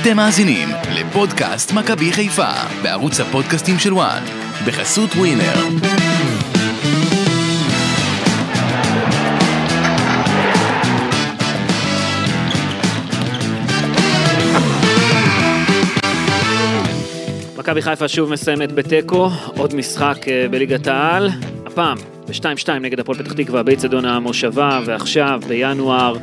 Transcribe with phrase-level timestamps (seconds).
[0.00, 2.50] אתם מאזינים לפודקאסט מכבי חיפה
[2.82, 4.22] בערוץ הפודקאסטים של וואן
[4.66, 5.54] בחסות ווינר.
[17.58, 21.30] מכבי חיפה שוב מסיימת בתיקו, עוד משחק אה, בליגת העל,
[21.66, 26.16] הפעם ב-2-2 נגד הפועל פתח תקווה באיצטדיון המושבה, ועכשיו בינואר,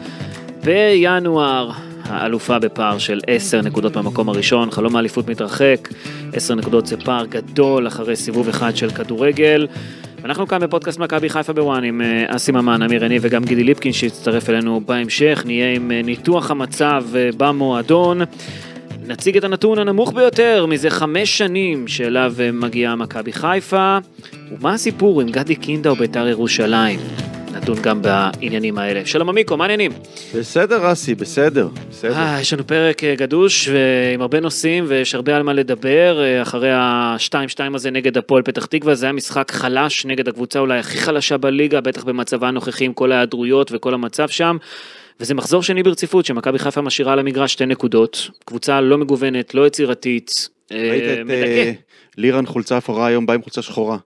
[0.64, 5.90] בינואר האלופה בפער של 10 נקודות מהמקום הראשון, חלום האליפות מתרחק,
[6.34, 9.68] 10 נקודות זה פער גדול אחרי סיבוב אחד של כדורגל.
[10.26, 13.94] אנחנו כאן בפודקאסט מכבי חיפה בוואן עם אה, אסי ממן, אמיר יניב וגם גידי ליפקין
[13.94, 18.22] שיצטרף אלינו בהמשך, נהיה עם אה, ניתוח המצב אה, במועדון.
[19.08, 23.98] נציג את הנתון הנמוך ביותר מזה חמש שנים שאליו מגיעה מכבי חיפה,
[24.52, 27.00] ומה הסיפור עם גדי קינדה ובית"ר ירושלים?
[27.54, 29.06] נדון גם בעניינים האלה.
[29.06, 29.92] שלום עמיקו, מה העניינים?
[30.36, 32.14] בסדר אסי, בסדר, בסדר.
[32.14, 36.42] אה, יש לנו פרק אה, גדוש ועם הרבה נושאים ויש הרבה על מה לדבר אה,
[36.42, 40.98] אחרי ה-2-2 הזה נגד הפועל פתח תקווה, זה היה משחק חלש נגד הקבוצה אולי הכי
[40.98, 44.58] חלשה בליגה, בטח במצבה הנוכחי עם כל ההיעדרויות וכל המצב שם.
[45.20, 49.68] וזה מחזור שני ברציפות שמכבי חיפה משאירה על המגרש שתי נקודות, קבוצה לא מגוונת, לא
[49.68, 50.32] יצירתית,
[50.72, 51.72] אה, ראית את מדכא.
[52.18, 53.98] אה, לירן חולצה אפורה היום בא עם חולצה שחורה.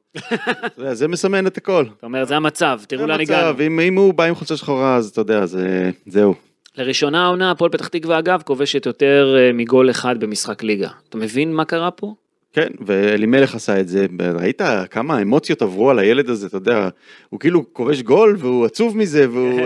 [0.65, 1.85] אתה זה מסמן את הכל.
[1.93, 3.61] זאת אומרת, זה המצב, תראו לאן הגענו.
[3.67, 6.35] אם אם הוא בא עם חולצה שחורה אז אתה יודע, זה- זהו.
[6.77, 10.89] לראשונה העונה, הפועל פתח תקווה אגב, כובשת יותר אה, מגול אחד במשחק ליגה.
[11.09, 12.13] אתה מבין מה קרה פה?
[12.53, 14.05] כן, ואלימלך עשה את זה,
[14.39, 16.89] ראית כמה אמוציות עברו על הילד הזה, אתה יודע,
[17.29, 19.61] הוא כאילו כובש גול והוא עצוב מזה, והוא...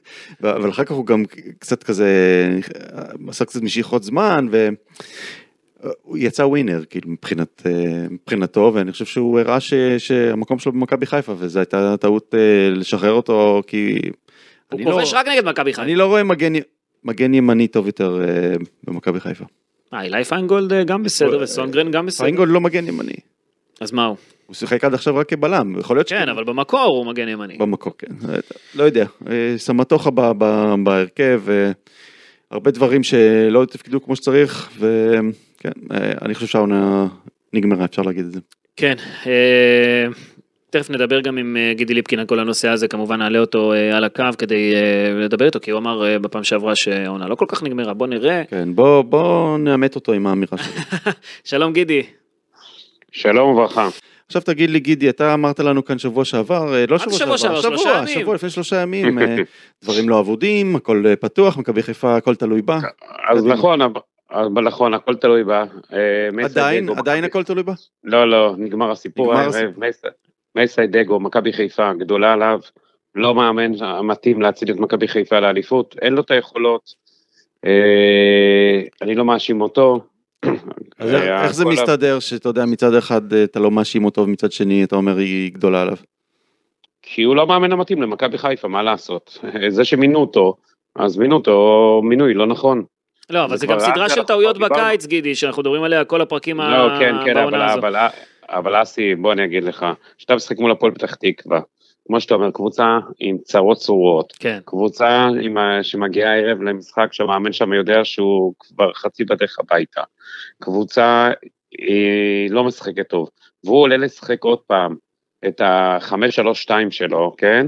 [0.56, 1.24] אבל אחר כך הוא גם
[1.58, 2.08] קצת כזה,
[3.28, 4.46] עשה קצת משיכות זמן,
[5.86, 11.06] והוא יצא winner, כאילו, מבחינת, אה, מבחינתו, ואני חושב שהוא הראה ש, שהמקום שלו במכבי
[11.06, 13.92] חיפה, וזו הייתה טעות אה, לשחרר אותו, כי...
[13.92, 15.82] הוא אני לא- כובש רק נגד מכבי חיפה.
[15.82, 16.52] אני לא רואה מגן,
[17.04, 19.44] מגן ימני טוב יותר אה, במכבי חיפה.
[19.94, 22.24] אה, אילי פיינגולד גם בסדר וסונדגרן גם בסדר.
[22.24, 23.16] פיינגולד לא מגן ימני.
[23.80, 24.16] אז מה הוא?
[24.46, 27.56] הוא שיחק עד עכשיו רק כבלם, יכול להיות כן, אבל במקור הוא מגן ימני.
[27.58, 28.06] במקור, כן.
[28.74, 29.06] לא יודע,
[29.56, 30.10] סמטוחה
[30.84, 31.42] בהרכב,
[32.50, 35.26] הרבה דברים שלא תפקדו כמו שצריך, וכן,
[35.92, 37.06] אה, אני חושב שהעונה
[37.52, 38.40] נגמרה, אפשר להגיד את זה.
[38.76, 38.94] כן,
[39.26, 40.06] אה,
[40.70, 44.04] תכף נדבר גם עם אה, גידי ליפקין על כל הנושא הזה, כמובן נעלה אותו על
[44.04, 44.74] הקו כדי
[45.14, 48.42] לדבר איתו, כי הוא אמר בפעם שעברה שהעונה לא כל כך נגמרה, בוא נראה.
[48.50, 51.12] כן, בוא, בוא נאמת אותו עם האמירה שלו.
[51.50, 52.02] שלום גידי.
[53.12, 53.88] שלום וברכה.
[54.26, 57.76] עכשיו תגיד לי, גידי, אתה אמרת לנו כאן שבוע שעבר, לא שבוע שבוע שעבר, שעבר?
[57.76, 58.20] שלושה ימים.
[58.20, 59.18] שבוע לפני שלושה ימים,
[59.84, 62.78] דברים לא אבודים, הכל פתוח, מכבי חיפה, הכל תלוי בה.
[63.28, 63.54] אז קדימה.
[63.54, 63.80] נכון,
[64.30, 65.64] אבל- נכון, הכל תלוי בה.
[65.92, 67.72] אה, עדיין, עדיין הכל תלוי בה?
[68.04, 69.48] לא, לא, נגמר הסיפור הערב.
[69.48, 69.72] הסיפור.
[69.76, 70.06] מייסי-
[70.54, 72.60] מייסי דגו, מכבי חיפה, גדולה עליו,
[73.14, 73.72] לא מאמן
[74.02, 76.94] מתאים להציל את מכבי חיפה לאליפות, אין לו את היכולות.
[77.64, 80.00] אה, אני לא מאשים אותו.
[80.98, 84.52] אז איך- אה, זה מסתדר שאתה יודע מצד אחד אה, אתה לא מאשים אותו ומצד
[84.52, 85.96] שני אתה אומר היא גדולה עליו?
[87.02, 89.38] כי הוא לא מאמן המתאים למכבי חיפה, מה לעשות?
[89.68, 90.56] זה שמינו אותו,
[90.96, 92.84] אז מינו אותו מינוי לא נכון.
[93.30, 94.58] לא, אבל זה גם סדרה של טעויות.
[94.58, 97.78] בקיץ, גידי, שאנחנו מדברים עליה כל הפרקים ה- לא, כן, כן, אבל, בעונה הזו.
[97.78, 97.96] אבל,
[98.48, 99.86] אבל אסי, בוא אני אגיד לך,
[100.18, 101.60] כשאתה משחק מול הפועל פתח תקווה,
[102.06, 107.72] כמו שאתה אומר, קבוצה עם צרות צרורות, כן, קבוצה עם, שמגיעה הערב למשחק שהמאמן שם
[107.72, 110.02] יודע שהוא כבר חצי בדרך הביתה,
[110.62, 111.30] קבוצה
[111.78, 113.30] היא לא משחקת טוב,
[113.64, 114.96] והוא עולה לשחק עוד פעם
[115.48, 117.66] את ה-5-3-2 שלו, כן?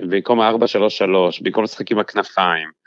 [0.00, 1.04] במקום ה-4-3-3,
[1.42, 2.81] במקום לשחק עם הכנפיים, אה,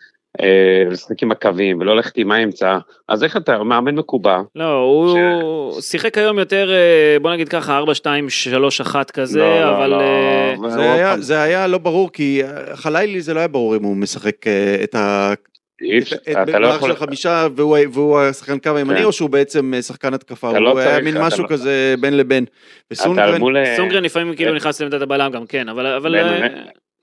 [0.91, 2.77] לשחק עם הקווים ולא ללכת עם האמצע,
[3.09, 7.93] אז איך אתה, מאמן מקובע, לא, הוא שיחק היום יותר, אה, בוא נגיד ככה, 4,
[7.93, 9.87] 2, 3, 1 כזה, לא, לא, אבל...
[9.89, 13.47] לא, אה, זה היה- פעם, זה היה לא ברור כי אה, חלילי זה לא היה
[13.47, 15.33] ברור אם הוא משחק אה, את ה...
[16.31, 19.03] את- לא יכול, של חמישה והוא והוא השחקן קו הימני כן.
[19.03, 22.17] או שהוא בעצם אה, שחקן התקפה, לא הוא היה צריך, מין משהו לא- כזה בין
[22.17, 22.45] לבין.
[22.91, 25.85] וסונגרן, מול, אה, סונגרן לפעמים כאילו אה, נכנס לעמדת הבלם גם, כן, אבל...
[25.85, 26.15] אבל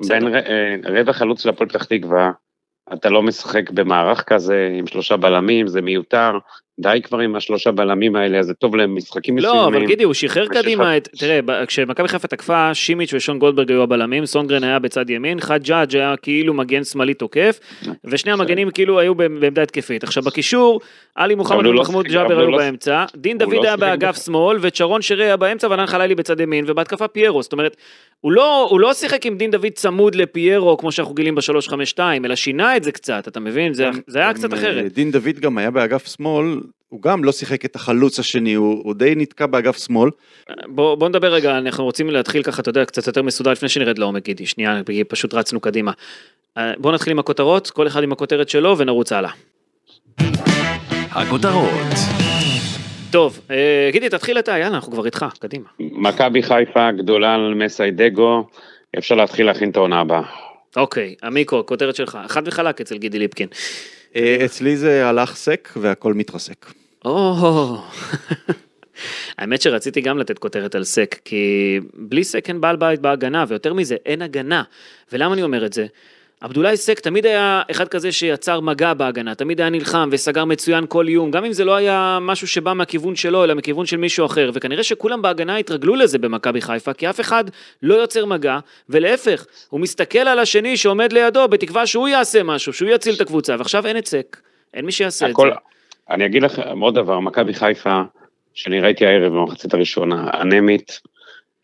[0.08, 2.30] בין אה, אה, רבע חלוץ של הפועל פתח תקווה,
[2.92, 6.38] אתה לא משחק במערך כזה עם שלושה בלמים, זה מיותר,
[6.80, 9.56] די כבר עם השלושה בלמים האלה, זה טוב למשחקים מסוימים.
[9.60, 11.08] לא, אבל גידי, הוא שחרר קדימה את...
[11.18, 16.14] תראה, כשמכבי חיפה תקפה, שימיץ' ושון גולדברג היו הבלמים, סונגרן היה בצד ימין, חג'אג' היה
[16.22, 17.60] כאילו מגן שמאלי תוקף,
[18.04, 20.04] ושני המגנים כאילו היו בעמ- בעמדה התקפית.
[20.04, 20.80] עכשיו בקישור,
[21.14, 24.08] עלי מוחמד לא ומחמוד שיחק- ג'אבר היו לא- באמצע, דין הוא דוד לא היה באגף
[24.10, 24.22] בכלל.
[24.22, 27.76] שמאל, וצ'רון שרי היה באמצע, וענן חלילי בצד ימין, ובהתקפה פיירו, זאת אומרת,
[28.20, 32.34] הוא לא, הוא לא שיחק עם דין דוד צמוד לפיירו, כמו שאנחנו גילים ב-352, אלא
[32.36, 33.74] שינה את זה קצת, אתה מבין?
[33.74, 34.92] זה, זה היה קצת אה, אחרת.
[34.94, 36.60] דין דוד גם היה באגף שמאל,
[36.92, 40.10] הוא גם לא שיחק את החלוץ השני, הוא הוא די נתקע באגף שמאל.
[40.66, 43.98] בוא, בוא נדבר רגע, אנחנו רוצים להתחיל ככה, אתה יודע, קצת יותר מסודר לפני שנרד
[43.98, 45.92] לעומק, גידי, שנייה, כי פשוט רצנו קדימה.
[46.58, 49.30] אה, בוא נתחיל עם הכותרות, כל אחד עם הכותרת שלו ונרוץ הלאה.
[51.10, 51.70] הכותרות.
[53.10, 55.68] טוב, אה, גידי, תתחיל אתה, יאללה, אנחנו כבר איתך, קדימה.
[55.78, 58.46] מכבי חיפה גדולה על מסיידגו,
[58.98, 60.22] אפשר להתחיל להכין את העונה הבאה.
[60.76, 63.48] אוקיי, עמיקו, כותרת שלך, חד וחלק אצל גידי ליפקין.
[64.16, 66.81] אה, אצלי זה הלך סק והכל מתרסק.
[67.04, 67.76] או,
[69.38, 73.74] האמת שרציתי גם לתת כותרת על סק, כי בלי סק אין בעל בית בהגנה, ויותר
[73.74, 74.62] מזה, אין הגנה.
[75.12, 75.86] ולמה אני אומר את זה?
[76.40, 81.08] עבדולאי סק תמיד היה אחד כזה שיצר מגע בהגנה, תמיד היה נלחם וסגר מצוין כל
[81.08, 84.50] איום, גם אם זה לא היה משהו שבא מהכיוון שלו, אלא מכיוון של מישהו אחר,
[84.54, 87.44] וכנראה שכולם בהגנה התרגלו לזה במכבי חיפה, כי אף אחד
[87.82, 88.58] לא יוצר מגע,
[88.88, 93.56] ולהפך, הוא מסתכל על השני שעומד לידו, בתקווה שהוא יעשה משהו, שהוא יציל את הקבוצה,
[93.58, 94.40] ועכשיו אין את סק,
[94.74, 95.71] אין מי שיעשה הכל, את זה.
[96.10, 98.02] אני אגיד לכם עוד דבר, מכבי חיפה,
[98.54, 101.00] שאני ראיתי הערב במחצית הראשונה, אנמית,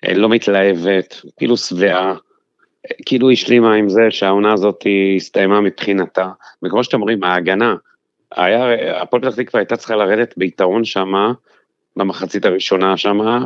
[0.05, 4.85] אה, לא מתלהבת, כאילו שבעה, אה, כאילו השלימה עם זה שהעונה הזאת
[5.17, 6.29] הסתיימה מבחינתה,
[6.63, 7.75] וכמו שאתם אומרים, ההגנה,
[8.33, 11.33] הפועל פתח תקווה הייתה צריכה לרדת ביתרון שמה,
[11.97, 13.45] במחצית הראשונה שמה,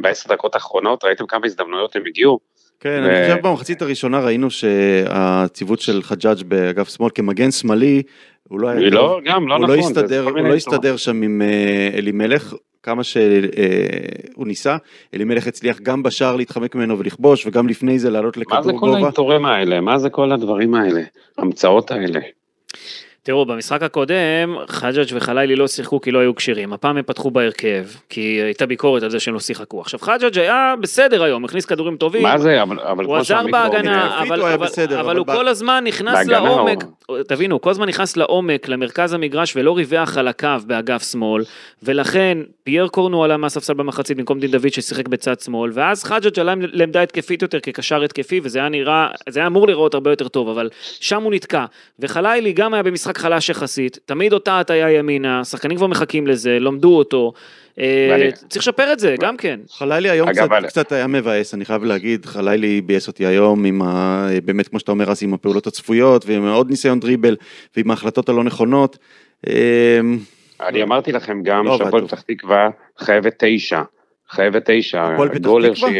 [0.00, 2.38] בעשר דקות האחרונות, ראיתם כמה הזדמנויות הם הגיעו?
[2.82, 8.02] כן, ו- אני חושב במחצית הראשונה ראינו שהציוות של חג'אג' באגף שמאל כמגן שמאלי,
[8.48, 8.90] הוא לא היה.
[8.90, 9.76] לא, גם לא הוא נכון.
[9.76, 10.54] לא הסתדר, הוא לא.
[10.54, 14.76] הסתדר שם עם אה, אלימלך, כמה שהוא ניסה,
[15.14, 18.86] אלימלך הצליח גם בשער להתחמק ממנו ולכבוש, וגם לפני זה לעלות מה זה לכדור כל
[18.86, 19.06] גובה.
[19.06, 19.80] האיתורים האלה?
[19.80, 21.02] מה זה כל הדברים האלה?
[21.38, 22.20] המצאות האלה.
[23.24, 26.72] תראו, במשחק הקודם, חג'אג' וחלילי לא שיחקו כי לא היו כשירים.
[26.72, 29.80] הפעם הם פתחו בהרכב, כי הייתה ביקורת על זה שהם לא שיחקו.
[29.80, 32.22] עכשיו, חג'אג' היה בסדר היום, הכניס כדורים טובים.
[32.22, 32.62] מה זה?
[32.62, 35.84] אבל, אבל הוא עזר בהגנה, התקפית אבל, אבל, בסדר, אבל אבל הוא ב- כל הזמן
[35.86, 36.84] נכנס לעומק,
[37.28, 41.44] תבינו, הוא כל הזמן נכנס לעומק, למרכז המגרש, ולא ריווח על הקו באגף שמאל,
[41.82, 46.54] ולכן פייר קורנו עלה מהספסל במחצית במקום דין דוד ששיחק בצד שמאל, ואז חג'אג' עלה
[46.72, 50.48] לעמדה התקפית יותר כקשר התקפי, וזה היה נראה, זה היה אמור להיראות הרבה יותר טוב,
[50.48, 50.68] אבל
[51.00, 51.64] שם הוא נתקע.
[51.98, 56.98] וחלילי גם היה במשחק חלש יחסית, תמיד אותה הטיה ימינה, שחקנים כבר מחכים לזה, למדו
[56.98, 57.32] אותו.
[57.78, 59.60] אה, צריך לשפר את זה, גם כן.
[59.70, 60.28] חלילי היום
[60.66, 64.28] קצת, היה מבאס, אני חייב להגיד, חלילי ביאס אותי היום עם ה...
[64.44, 67.36] באמת, כמו שאתה אומר, אז עם הפעולות הצפויות, ועם עוד ניסיון דריבל,
[67.76, 68.98] ועם ההחלטות הלא נכונות.
[69.46, 70.18] אמ,
[70.60, 73.82] אני אמרתי לכם גם לא, שהפועל פתח תקווה חייבת תשע.
[74.30, 75.02] חייבת תשע.
[75.02, 75.90] הפועל פתח גולר תקווה?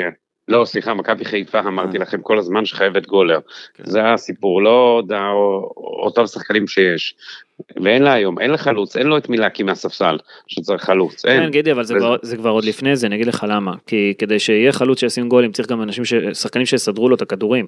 [0.49, 2.03] לא, סליחה, מכבי חיפה, אמרתי אה.
[2.03, 3.39] לכם כל הזמן שחייבת גולר.
[3.75, 3.85] כן.
[3.87, 5.03] זה הסיפור, לא
[5.77, 7.15] אותם שחקנים שיש.
[7.85, 10.17] ואין לה היום, אין לה חלוץ, אין לו את מי להקים מהספסל
[10.47, 11.43] שצריך חלוץ, אין.
[11.43, 13.73] כן, גידי, אבל זה וזה- כבר, זה כבר עוד לפני זה, אני אגיד לך למה.
[13.87, 16.15] כי כדי שיהיה חלוץ שישים גולים, צריך גם אנשים, ש...
[16.33, 17.67] שחקנים שיסדרו לו את הכדורים.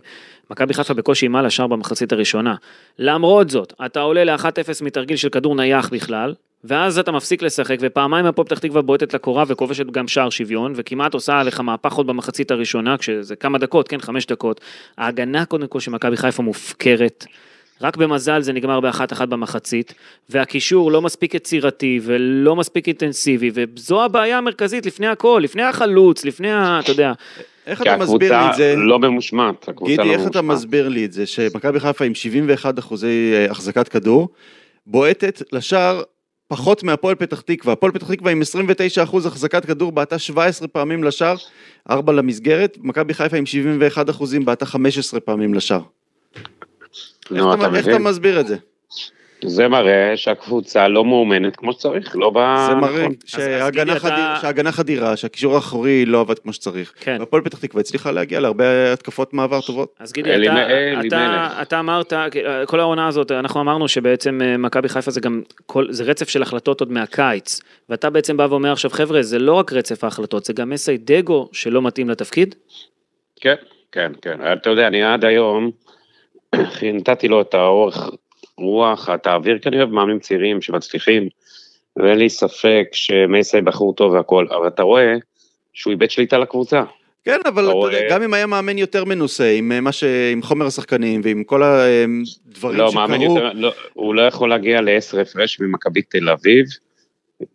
[0.50, 2.54] מכבי חיפה בקושי אימה לשער במחצית הראשונה.
[2.98, 4.44] למרות זאת, אתה עולה ל-1-0
[4.84, 9.44] מתרגיל של כדור נייח בכלל, ואז אתה מפסיק לשחק, ופעמיים הפועל פתח תקווה בועטת לקורה
[9.48, 14.00] וכובשת גם שער שוויון, וכמעט עושה עליך מהפך עוד במחצית הראשונה, כשזה כמה דקות, כן,
[14.00, 14.60] חמש דקות.
[14.98, 17.26] ההגנה קודם כל של מכבי חיפה מופקרת.
[17.80, 19.94] רק במזל זה נגמר באחת אחת במחצית,
[20.30, 26.52] והקישור לא מספיק יצירתי ולא מספיק אינטנסיבי, וזו הבעיה המרכזית לפני הכל, לפני החלוץ, לפני
[26.52, 26.80] ה...
[26.80, 27.12] אתה יודע,
[27.66, 28.74] איך כי אתה מסביר לי הקבוצה את זה?
[28.76, 29.68] לא ממושמעת.
[29.68, 30.58] הקבוצה גידי, לא איך אתה ממושמעת.
[30.58, 34.28] מסביר לי את זה שמכבי חיפה עם 71 אחוזי אה, החזקת כדור,
[34.86, 36.02] בועטת לשער
[36.48, 37.72] פחות מהפועל פתח תקווה.
[37.72, 41.36] הפועל פתח תקווה עם 29 אחוז החזקת כדור בעטה 17 פעמים לשער,
[41.90, 45.80] 4 למסגרת, מכבי חיפה עם 71 אחוזים בעטה 15 פעמים לשער.
[47.30, 48.08] נו, איך אתה אתה- איך אתה מבין?
[48.08, 48.56] מסביר את זה?
[49.46, 52.38] זה מראה שהקבוצה לא מאומנת כמו שצריך, לא ב...
[52.68, 53.14] זה מראה נכון.
[53.26, 56.92] שההגנה גידי, אתה- חדיר- שההגנה חדירה, שהקישור האחורי לא עבד כמו שצריך.
[57.00, 57.16] כן.
[57.20, 59.94] והפועל פתח תקווה הצליחה להגיע להרבה התקפות מעבר טובות.
[60.00, 61.62] אז גידי, אלי אתה, אלי אתה, מלך.
[61.62, 62.12] אתה אמרת,
[62.66, 66.42] כל העונה הזאת, אנחנו אמרנו שבעצם אה, מכבי חיפה זה גם, כל, זה רצף של
[66.42, 70.52] החלטות עוד מהקיץ, ואתה בעצם בא ואומר עכשיו, חבר'ה, זה לא רק רצף ההחלטות, זה
[70.52, 72.54] גם מסי דגו שלא מתאים לתפקיד?
[73.40, 73.54] כן,
[73.92, 74.38] כן, כן.
[74.52, 75.70] אתה יודע, אני עד היום,
[76.92, 78.10] נתתי לו את האורך
[78.58, 81.28] רוח, את האוויר, כי אני אוהב מאמנים צעירים שמצליחים,
[81.96, 85.14] ואין לי ספק שמייסי בחור טוב והכל, אבל אתה רואה
[85.72, 86.82] שהוא איבד שליטה לקבוצה.
[87.24, 90.04] כן, אבל אתה רואה- גם אם היה מאמן יותר מנוסה, עם אה, מה ש...
[90.32, 95.20] עם חומר השחקנים ועם כל הדברים לא, שקרו, יותר, לא, הוא לא יכול להגיע לעשר
[95.20, 96.64] הפרש ממכבי תל אביב,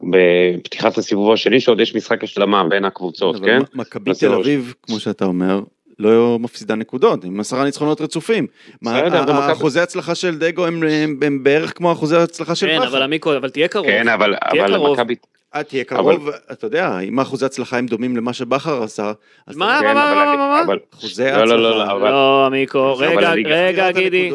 [0.02, 3.60] בפתיחת הסיבוב השני, שעוד יש משחק השלמה בין הקבוצות, כן?
[3.74, 4.12] מכבי.
[4.20, 5.62] תל אביב, כמו שאתה אומר,
[6.00, 8.48] לא מפסידה נקודות, עם עשרה ניצחונות רצופים.
[8.82, 12.16] מה- בסדר, זה ה- מכבי- האחוזי הצלחה של דגו הם, הם, הם בערך כמו אחוזי
[12.16, 13.04] ההצלחה של כן, אבל בכר.
[13.04, 13.86] עמיקו, אבל תהיה קרוב.
[13.88, 14.94] כן, אבל, תהיה אבל קרוב.
[15.00, 15.16] מכבי...
[15.56, 19.12] אה, תהיה קרוב, אתה יודע, אם אחוזי הצלחה הם דומים למה שבכר עשה,
[19.48, 20.62] אז מה, אתה- כן, מה, אבל מה, מה, מה?
[20.66, 21.46] אבל- אחוזי לא, ההצלחה.
[21.46, 24.32] לא, לא, לא, אבל- לא, עמיקו, אבל רגע, רגע, גידי.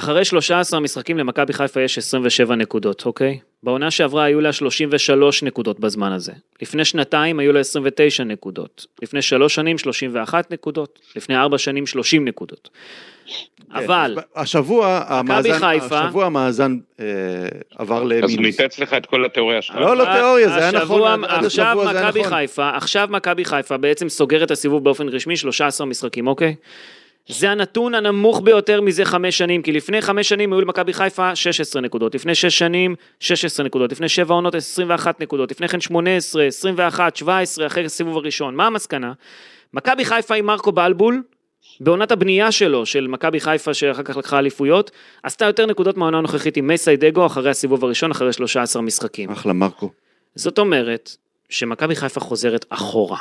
[0.00, 3.38] אחרי 13 משחקים למכבי חיפה יש 27 נקודות, אוקיי?
[3.62, 6.32] בעונה שעברה היו לה 33 נקודות בזמן הזה.
[6.62, 8.86] לפני שנתיים היו לה 29 נקודות.
[9.02, 10.98] לפני שלוש שנים 31 נקודות.
[11.16, 12.70] לפני ארבע שנים 30 נקודות.
[13.72, 17.04] אבל, כן, השבוע המאזן, חיפה- השבוע המאזן אה,
[17.78, 18.60] עבר אז הוא למינוס.
[18.60, 19.76] ניתץ לך את כל התיאוריה שלך.
[19.76, 22.32] לא, לא תיאוריה, זה היה נכון, עכשיו מכבי נכון.
[22.32, 26.54] חיפה, עכשיו מכבי חיפה בעצם סוגר את הסיבוב באופן רשמי, 13 משחקים, אוקיי?
[27.32, 31.82] זה הנתון הנמוך ביותר מזה חמש שנים, כי לפני חמש שנים היו למכבי חיפה 16
[31.82, 37.16] נקודות, לפני שש שנים 16 נקודות, לפני שבע עונות 21 נקודות, לפני כן 18, 21,
[37.16, 38.54] 17 אחרי הסיבוב הראשון.
[38.54, 39.12] מה המסקנה?
[39.74, 41.22] מכבי חיפה עם מרקו בלבול,
[41.80, 44.90] בעונת הבנייה שלו, של מכבי חיפה שאחר כך לקחה אליפויות,
[45.22, 49.30] עשתה יותר נקודות מהעונה הנוכחית עם מייסיידגו אחרי הסיבוב הראשון, אחרי 13 משחקים.
[49.30, 49.90] אחלה מרקו.
[50.34, 51.16] זאת אומרת
[51.48, 53.18] שמכבי חיפה חוזרת אחורה.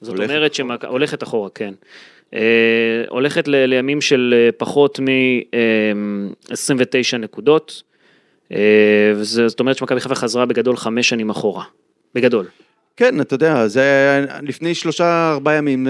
[0.00, 0.84] זאת אומרת שמכ...
[0.84, 1.74] הולכת אחורה, כן.
[2.34, 2.40] אה,
[3.08, 3.66] הולכת ל...
[3.66, 6.54] לימים של אה, פחות מ-29
[7.18, 7.82] נקודות.
[8.52, 8.58] אה,
[9.16, 11.64] וזה- זאת אומרת שמכבי חיפה חזרה בגדול חמש שנים אחורה.
[12.14, 12.46] בגדול.
[12.96, 15.86] כן, אתה יודע, זה היה לפני שלושה ארבעה ימים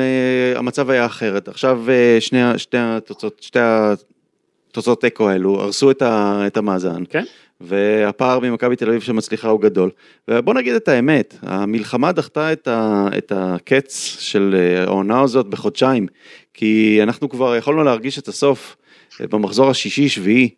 [0.57, 1.49] המצב היה אחרת.
[1.49, 1.83] עכשיו
[2.21, 7.03] שני, שתי התוצאות, שתי התוצאות תיקו האלו הרסו את, ה, את המאזן.
[7.11, 7.25] כן.
[7.61, 9.91] והפער ממכבי תל אביב שמצליחה הוא גדול.
[10.29, 16.07] ובוא נגיד את האמת, המלחמה דחתה את, ה, את הקץ של אה, העונה הזאת בחודשיים,
[16.55, 18.77] כי אנחנו כבר יכולנו להרגיש את הסוף
[19.21, 20.51] אה, במחזור השישי-שביעי.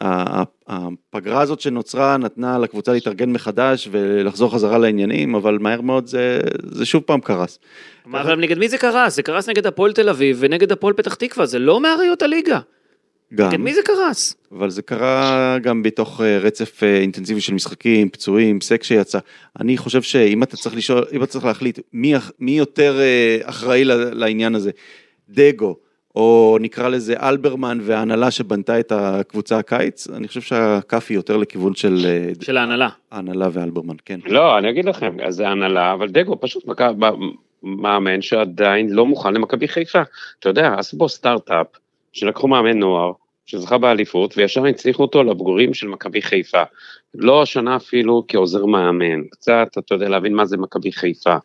[0.00, 6.40] ה- הפגרה הזאת שנוצרה נתנה לקבוצה להתארגן מחדש ולחזור חזרה לעניינים, אבל מהר מאוד זה,
[6.62, 7.58] זה שוב פעם קרס.
[8.06, 9.16] אבל נגד מי זה קרס?
[9.16, 12.58] זה קרס נגד הפועל תל אביב ונגד הפועל פתח תקווה, זה לא מאריות הליגה.
[13.34, 14.36] גם, נגד מי זה קרס?
[14.52, 19.18] אבל זה קרה גם בתוך אה, רצף אה, אינטנסיבי של משחקים, פצועים, סק שיצא.
[19.60, 23.84] אני חושב שאם אתה צריך לשאול, אם אתה צריך להחליט מי, מי יותר אה, אחראי
[23.84, 24.70] לעניין הזה,
[25.28, 25.76] דגו,
[26.14, 31.74] או נקרא לזה אלברמן וההנהלה שבנתה את הקבוצה הקיץ, אני חושב שהכף היא יותר לכיוון
[31.74, 32.06] של
[32.40, 32.88] של ההנהלה.
[33.12, 34.20] ההנהלה ואלברמן, כן.
[34.26, 36.64] לא, אני אגיד לכם, אז זה הנהלה, אבל דגו פשוט
[36.98, 37.10] ב-
[37.62, 40.02] מאמן שעדיין לא מוכן למכבי חיפה.
[40.38, 41.66] אתה יודע, עשו בו סטארט-אפ,
[42.12, 43.12] שלקחו מאמן נוער,
[43.46, 46.62] שזכה באליפות, וישר הצליחו אותו לבוגרים של מכבי חיפה.
[47.14, 51.36] לא השנה אפילו כעוזר מאמן, קצת, אתה יודע, להבין מה זה מכבי חיפה,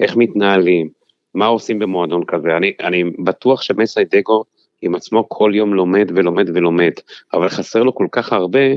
[0.00, 0.88] איך מתנהלים,
[1.34, 2.56] מה עושים במועדון כזה.
[2.56, 4.44] אני, אני בטוח שמסי דגו
[4.82, 6.92] עם עצמו כל יום לומד ולומד ולומד,
[7.32, 8.72] אבל חסר לו כל כך הרבה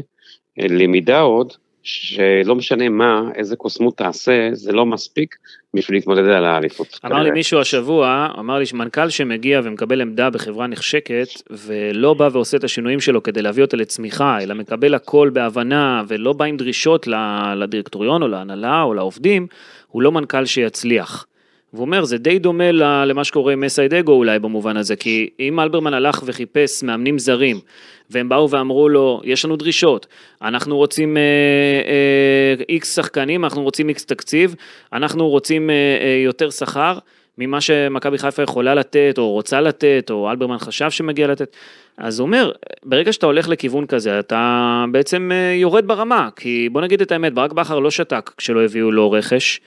[0.59, 1.53] אה, למידה עוד,
[1.85, 5.35] שלא משנה מה, איזה קוסמות תעשה, זה לא מספיק
[5.73, 6.99] בשביל להתמודד על האליפות.
[7.05, 12.57] אמר לי מישהו השבוע, אמר לי שמנכ"ל שמגיע ומקבל עמדה בחברה נחשקת, ולא בא ועושה
[12.57, 17.07] את השינויים שלו כדי להביא אותה לצמיחה, אלא מקבל הכל בהבנה, ולא בא עם דרישות
[17.55, 19.47] לדירקטוריון או להנהלה או לעובדים,
[19.87, 21.25] הוא לא מנכ"ל שיצליח.
[21.75, 25.93] והוא אומר, זה די דומה למה שקורה עם מסיידגו אולי במובן הזה, כי אם אלברמן
[25.93, 27.59] הלך וחיפש מאמנים זרים,
[28.09, 30.07] והם באו ואמרו לו, יש לנו דרישות,
[30.41, 31.17] אנחנו רוצים
[32.69, 34.55] איקס שחקנים, אנחנו רוצים איקס תקציב,
[34.93, 36.97] אנחנו רוצים אה, אה, יותר שכר
[37.37, 41.55] ממה שמכבי חיפה יכולה לתת, או רוצה לתת, או אלברמן חשב שמגיע לתת.
[41.97, 42.51] אז הוא אומר,
[42.83, 47.33] ברגע שאתה הולך לכיוון כזה, אתה בעצם אה, יורד ברמה, כי בוא נגיד את האמת,
[47.33, 49.59] ברק בכר לא שתק כשלא הביאו לו רכש.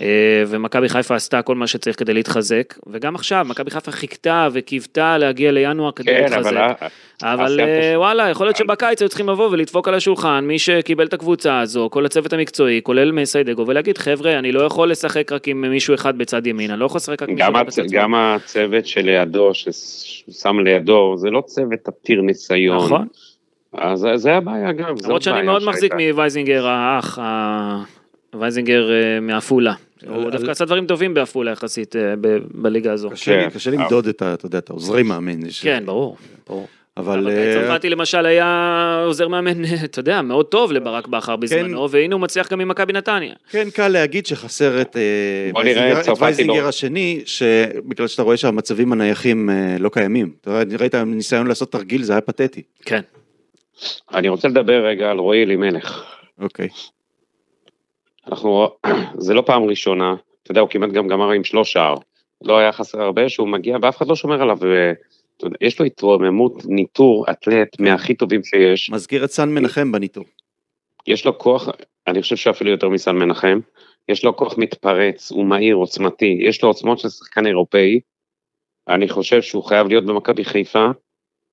[0.00, 0.06] אה,
[0.46, 5.52] ומכבי חיפה עשתה כל מה שצריך כדי להתחזק, וגם עכשיו, מכבי חיפה חיכתה וקיוותה להגיע
[5.52, 6.52] לינואר כדי כן, להתחזק.
[6.52, 6.88] אבל...
[7.22, 11.06] אבל סיימת אה, וואלה, יכול להיות שבקיץ היו צריכים לבוא ולדפוק על השולחן, מי שקיבל
[11.06, 15.48] את הקבוצה הזו, כל הצוות המקצועי, כולל מסיידגו, ולהגיד, חבר'ה, אני לא יכול לשחק רק
[15.48, 17.66] עם מישהו אחד בצד ימין, אני לא יכול לשחק רק עם מישהו אחד.
[17.66, 18.02] בצד שמאל.
[18.02, 22.76] גם הצוות שלידו, ששם לידו, זה לא צוות עתיר ניסיון.
[22.76, 23.06] נכון,
[23.72, 24.96] אז זה- הבעיה גם.
[24.96, 25.64] זו למרות שאני מאוד.
[25.64, 27.18] מחזיק מוייזינגר האח,
[28.34, 29.72] וייזינגר אה, מעפולה.
[30.08, 32.14] הוא דווקא עשה דברים טובים בעפולה יחסית אה,
[32.54, 33.10] בליגה הזו.
[33.10, 33.70] קשה, כן.
[33.72, 34.08] למדוד
[34.58, 35.40] את העוזרי מאמן.
[35.62, 36.16] כן, ברור,
[36.48, 36.66] ברור.
[36.96, 37.18] אבל...
[37.18, 42.14] אבל אה, צרפתי למשל היה עוזר מאמן, אתה יודע, מאוד טוב לברק בכר בזמנו, והנה
[42.14, 43.34] הוא מצליח גם עם מכבי נתניה.
[43.50, 45.50] כן, קל להגיד שחסר את אה,
[46.00, 46.68] את וייזינגר- לא.
[46.68, 50.30] השני, שבגלל שאתה רואה שהמצבים הנייחים אה, לא קיימים.
[50.40, 52.62] אתה רואה, ראית ניסיון לעשות תרגיל, זה היה פתטי.
[52.84, 53.00] כן.
[54.14, 56.04] אני רוצה לדבר רגע על רועי אלימלך.
[56.40, 56.68] אוקיי.
[58.26, 58.68] אנחנו,
[59.26, 61.94] זה לא פעם ראשונה, אתה יודע, הוא כמעט גם גמר עם שלוש שער.
[62.42, 64.58] לא היה חסר הרבה שהוא מגיע ואף אחד לא שומר עליו.
[65.60, 68.90] יש לו התרוממות, ניטור, אתלט מהכי טובים שיש.
[68.90, 70.24] מזכיר את סן מנחם בניטור.
[71.06, 71.68] יש לו כוח,
[72.06, 73.60] אני חושב שאפילו יותר מסן מנחם,
[74.08, 78.00] יש לו כוח מתפרץ, הוא מהיר, עוצמתי, יש לו עוצמות של שחקן אירופאי,
[78.88, 80.86] אני חושב שהוא חייב להיות במכבי חיפה,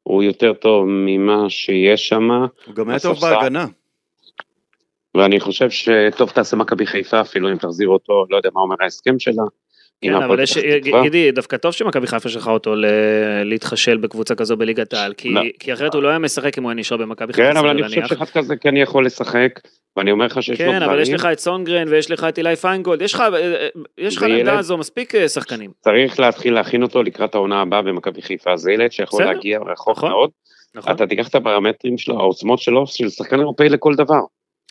[0.03, 2.31] הוא יותר טוב ממה שיש שם,
[2.65, 3.19] הוא גם היה טוב.
[3.21, 3.65] בהגנה.
[5.17, 9.19] ואני חושב שטוב תעשה מכבי חיפה אפילו אם תחזיר אותו, לא יודע מה אומר ההסכם
[9.19, 9.43] שלה,
[10.03, 10.57] כן, אבל יש.
[11.03, 12.85] גידי, דווקא טוב שמכבי חיפה שלחה אותו ל-
[13.43, 15.41] להתחשל בקבוצה כזו בליגת העל, כי, לא.
[15.59, 17.51] כי אחרת הוא לא היה משחק אם הוא היה נשאר במכבי חיפה.
[17.51, 18.07] כן, אבל אני חושב.
[18.07, 19.59] שאחד כזה כן יכול לשחק,
[19.97, 22.55] ואני אומר לך שיש לו כן, אבל יש לך את סונגרן ויש לך את אילי
[22.55, 23.67] פיינגולד, יש לך, אה, אה,
[23.97, 25.71] יש לך לעמדה הזו מספיק אה, שחקנים.
[25.79, 29.23] צריך להתחיל להכין אותו לקראת העונה הבאה במכבי חיפה, זה ילד שיכול.
[29.25, 30.09] להגיע רחוק נכון.
[30.09, 30.29] מאוד,
[30.75, 30.95] נכון?
[30.95, 34.19] אתה תיקח את הפרמטרים שלו, העוצמות שלו, של שחקן אירופאי לכל דבר.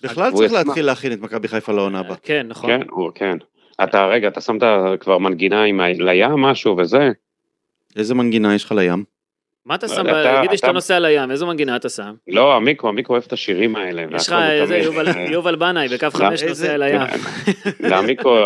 [0.02, 0.52] בכלל צריך.
[0.52, 2.16] להתחיל להכין את מכבי חיפה לעונה הבאה.
[2.22, 2.70] כן, נכון.
[2.70, 3.36] כן, הוא, כן.
[3.84, 4.62] אתה, רגע, אתה שמת
[5.00, 5.88] כבר מנגינה עם ה...
[5.92, 7.10] לים משהו וזה?
[7.96, 9.04] איזה מנגינה יש לך לים?
[9.66, 12.12] מה אתה לא, שם, אתה- גידי שאתה אתה- נוסע לים, איזו מנגינה אתה שם?
[12.28, 14.04] לא, עמיקו, עמיקו אוהב את השירים האלה.
[14.16, 17.00] יש לך איזה יובל- אה, יובל בנאי בקו חמש איזה- נוסע לים.
[17.80, 18.38] לעמיקו,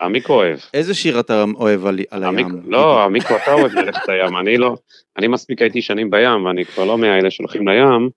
[0.00, 0.58] עמיקו אוהב.
[0.74, 2.62] איזה שיר אתה אוהב על הים?
[2.66, 4.76] לא, עמיקו, אתה אוהב ללכת לים, אני לא.
[5.18, 8.10] אני מספיק הייתי שנים בים, ואני כבר לא מהאלה שהולכים לים.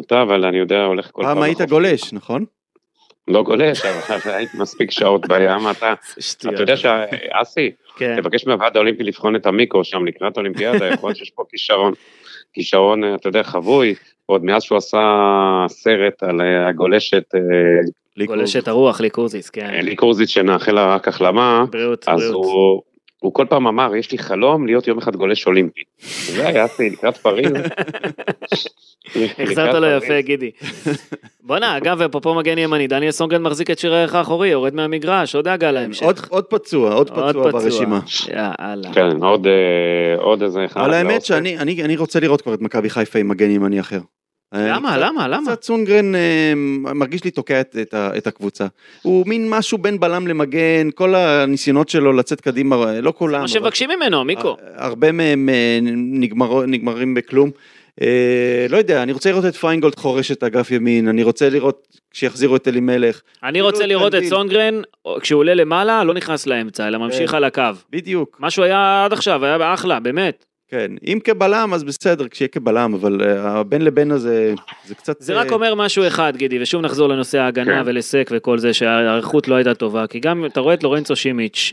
[0.00, 1.34] אתה, אבל אני יודע, הולך כל פעם.
[1.34, 1.60] פעם היית.
[1.60, 2.44] גולש, נכון?
[3.28, 5.70] לא גולש, אבל הייתי מספיק שעות בים.
[5.70, 6.54] אתה שטויות.
[6.54, 8.16] אתה יודע שאסי, כן.
[8.20, 11.92] תבקש מהוועד האולימפי לבחון את המיקרו שם לקראת אולימפיאדה, יכול להיות שיש פה כישרון,
[12.52, 13.94] כישרון, אה, אתה יודע, חבוי,
[14.26, 14.98] עוד מאז שהוא עשה
[15.68, 18.26] סרט על אה, הגולשת אה.
[18.26, 19.80] גולשת הרוח, לי קורזיס, כן.
[19.82, 22.91] לי קורזיץ' שנאחל לה רק החלמה, בריאות, אז בריאות.
[23.22, 23.34] הוא...
[23.34, 25.80] כל פעם אמר, יש לי חלום להיות יום אחד גולש אולימפי.
[26.26, 27.52] זה היה לקראת פריז.
[29.38, 30.50] החזרת לו יפה, גידי.
[31.42, 35.44] בואנה, אגב, אפרופו מגן ימני, דניאל סונגרן מחזיק את שיר הערך האחורי, יורד מהמגרש, עוד
[35.44, 36.02] דאגה להמשך.
[36.06, 38.00] עוד- עוד פצוע, עוד פצוע ברשימה.
[38.32, 38.92] יאללה.
[38.92, 39.52] כן, עוד, אה,
[40.22, 40.80] עוד איזה אחד.
[40.80, 41.24] אבל האמת.
[41.24, 44.00] שאני אני- אני רוצה לראות כבר את מכבי חיפה עם מגן ימני אחר.
[44.52, 45.42] למה, למה, למה?
[45.46, 46.52] קצת סונגרן אה,
[46.94, 48.66] מרגיש לי תוקע את, את, ה- את הקבוצה.
[49.02, 53.40] הוא מין משהו בין בלם למגן, כל הניסיונות שלו לצאת קדימה, לא כולם.
[53.40, 54.56] מה שמבקשים ממנו, מיקו.
[54.74, 57.50] הרבה מהם אה, נגמר, נגמרים בכלום.
[58.02, 61.98] אה, לא יודע, אני רוצה לראות את פיינגולד חורש את אגף ימין, אני רוצה לראות
[62.10, 64.24] כשיחזירו את אלימלך, אני רוצה אפילו לראות את.
[64.24, 64.80] סונגרן,
[65.20, 67.36] כשהוא עולה למעלה, לא נכנס לאמצע, אלא ממשיך כן.
[67.36, 67.62] על הקו.
[67.90, 70.44] בדיוק, מה שהוא היה עד עכשיו, היה אחלה, באמת.
[70.72, 70.90] כן.
[71.06, 74.54] אם כבלם אז בסדר, כשיהיה כבלם, אבל אה, הבין לבין הזה,
[74.86, 75.20] זה קצת...
[75.20, 77.88] זה רק אה, אומר משהו אחד, גידי, ושוב נחזור לנושא ההגנה כן.
[77.90, 81.72] ולסק וכל זה, שההיערכות לא הייתה טובה, כי גם אתה רואה את לורנצו שימיץ',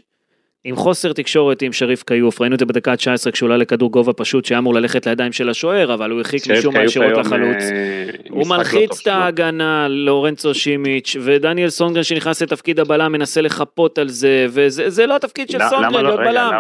[0.64, 4.14] עם חוסר תקשורת עם שריף כיוף, ראינו את זה בדקה ה-19 כשהוא עלה לכדור גובה
[4.14, 7.64] פשוט שהיה אמור ללכת לידיים של השוער, אבל הוא הרחיק משום מה ישירות לחלוץ.
[7.72, 9.08] אה, הוא לא מלחיץ את.
[9.08, 15.16] ההגנה, לורנצו שימיץ', ודניאל סונגרן שנכנס לתפקיד הבלם מנסה לחפות על זה, וזה זה לא
[15.16, 16.52] התפקיד של סונגרן לא- להיות בלם.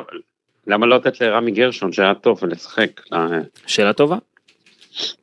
[0.69, 3.01] למה- לא לתת לרמי גרשון שהיה טוב ולשחק?
[3.13, 3.27] אה,
[3.67, 4.17] שאלה טובה.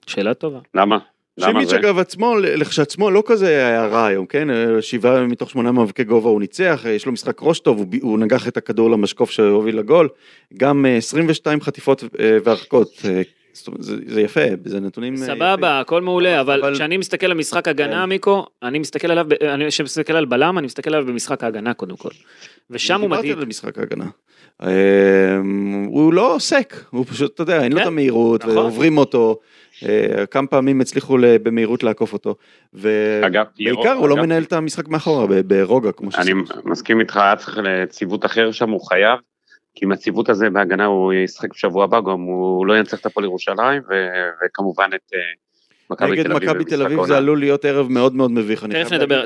[0.06, 0.58] שאלה טובה.
[0.74, 0.98] למה?
[1.40, 1.76] שימיץ' זה?
[1.76, 4.50] אגב עצמו, לכשעצמו לא כזה היה רע היום, כן?
[4.50, 7.86] אה, שבעה מתוך שמונה מאבקי גובה הוא ניצח, אה, יש לו משחק ראש טוב, הוא,
[8.02, 10.08] הוא נגח את הכדור למשקוף שהוביל לגול,
[10.56, 13.22] גם אה, 22 חטיפות אה, והרחקות, אה,
[13.78, 15.12] זה, זה יפה, זה נתונים...
[15.14, 15.18] אה.
[15.18, 18.08] סבבה, הכל מעולה, אבל אבל- כשאני מסתכל על משחק הגנה, כן.
[18.08, 21.74] מיקו, אני מסתכל עליו, ב- אני- כשאני מסתכל על בלם, אני מסתכל עליו במשחק ההגנה
[21.74, 22.08] קודם כל.
[22.70, 23.38] ושם הוא דיברתי מדהים.
[23.38, 24.04] על משחק ההגנה.
[24.62, 24.68] אה,
[25.86, 28.56] הוא לא עוסק, הוא פשוט, אתה יודע, אין לו כן, את המהירות, נכון.
[28.56, 29.38] ועוברים אותו,
[29.88, 32.34] אה, כמה פעמים הצליחו במהירות לעקוף אותו,
[33.26, 36.60] אגב, ובעיקר הוא לא מנהל את המשחק מאחורה, ב- ברוגע, כמו אני שזה.
[36.64, 39.18] מסכים איתך, היה צריך לציוות אחר שם, הוא חייב,
[39.76, 43.26] כי עם הציוות הזה בהגנה הוא ישחק בשבוע הבא, גם הוא לא ינצח את הפועל
[43.26, 43.82] ירושלים,
[44.44, 45.45] וכמובן את אה,
[45.90, 46.32] נגד.
[46.32, 47.04] מכבי תל אביב.
[47.06, 48.66] זה עלול להיות ערב מאוד מאוד מביך.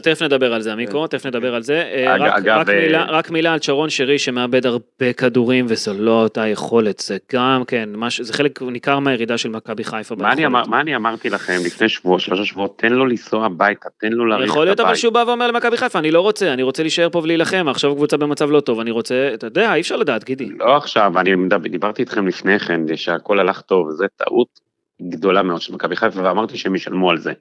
[0.03, 1.75] תכף נדבר, על זה, עמיקו, תכף נדבר על זה.
[1.94, 6.46] אה, רק- אה, מילה- רק מילה על שרון שרי שמאבד הרבה כדורים, וזו לא אותה
[6.46, 7.88] יכולת, זה גם, כן,
[8.20, 10.14] זה חלק ניכר מהירידה של מכבי חיפה.
[10.18, 13.88] מה אני, אמר, מה אני אמרתי לכם לפני שבוע, שלושה שבועות, תן לו לנסוע הביתה,
[14.01, 15.01] תן לו להריח יכול את להיות אבל הבית.
[15.01, 18.16] שהוא בא ואומר למכבי חיפה, אני לא רוצה, אני רוצה להישאר פה ולהילחם, עכשיו קבוצה
[18.16, 20.49] במצב לא טוב, אני רוצה, אתה יודע, אי אפשר לדעת, גידי.
[20.59, 21.31] לא עכשיו, אני
[21.70, 24.69] דיברתי איתכם לפני כן, שהכל הלך טוב, זה טעות
[25.08, 27.32] גדולה מאוד של מכבי חיפה, ואמרתי שהם ישלמו על זה.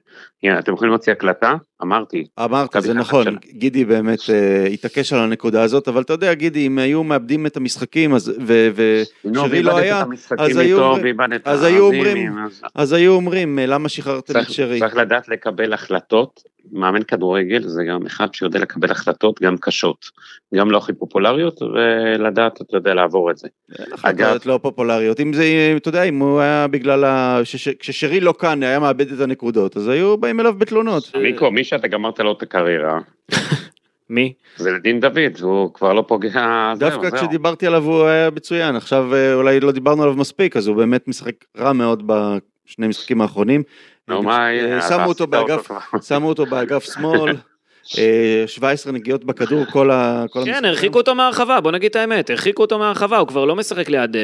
[0.42, 1.54] הנה, אתם יכולים להוציא הקלטה?
[1.82, 2.26] אמרתי.
[2.44, 3.38] אמרת, זה נכון, שלה.
[3.52, 7.56] גידי באמת אה, התעקש על הנקודה הזאת, אבל אתה יודע, גידי, אם היו מאבדים את
[7.56, 10.04] המשחקים, אז- ו- ו- נו, שרי לא היה,
[10.38, 10.94] אז היו
[11.44, 14.78] אז היו אומרים, אז- אז היו אומרים, אה, למה שחררתם את שרי?
[14.80, 16.42] צריך לדעת לקבל החלטות,
[16.72, 20.06] מאמן כדורגל זה גם אחד שיודע לקבל החלטות גם קשות,
[20.54, 23.48] גם לא הכי פופולריות, ולדעת, אתה יודע, לעבור את זה.
[23.78, 25.44] אין אגב- החלטות לא פופולריות, אם זה,
[25.76, 27.04] אתה יודע, אם הוא היה בגלל,
[27.78, 31.16] כששרי לא כאן, היה מאבד את הנקודות, אז היו באים אליו בתלונות.
[31.22, 32.98] מיקו, מי שאתה גמרת לו את הקריירה,
[34.10, 34.32] מי?
[34.56, 37.10] זה לדין דוד, הוא כבר לא פוגע, דווקא.
[37.10, 41.08] כשדיברתי עליו הוא היה מצוין, עכשיו אה, אולי לא דיברנו עליו מספיק, אז הוא באמת
[41.08, 43.62] משחק רע מאוד בשני המשחקים האחרונים.
[44.08, 44.80] נו, מה, אה,
[46.08, 47.36] שמו אותו באגף, שמאל,
[48.46, 50.24] 17 נגיעות בכדור כל ה...
[50.30, 50.64] כל כן, המשחקים.
[50.64, 54.16] הרחיקו אותו מהרחבה, בוא נגיד את האמת, הרחיקו אותו מהרחבה, הוא כבר לא משחק ליד
[54.16, 54.22] אה,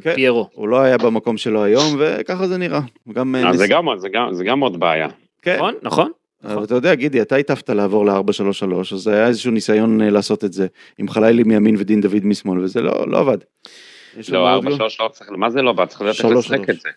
[0.00, 0.14] כן.
[0.14, 0.48] פיירו.
[0.52, 2.80] הוא לא היה במקום שלו היום, וככה זה נראה.
[3.12, 3.34] גם...
[3.36, 5.08] אה, אז זה גם- זה גם- זה גם עוד בעיה.
[5.42, 5.74] כן, נכון?
[5.82, 6.10] נכון?
[6.44, 8.14] אבל אתה יודע, גידי, אתה הטפת לעבור ל-4-3-3,
[8.94, 10.66] אז היה איזשהו ניסיון אה, לעשות את זה,
[10.98, 13.38] עם חלילי מימין ודין דוד משמאל, וזה לא לא עבד.
[14.28, 14.78] לא, עוד 4 גול?
[14.78, 15.86] 3 לא צריך, מה זה לא בא?
[15.86, 16.70] צריך לדעת איך לשחק.
[16.70, 16.88] את זה.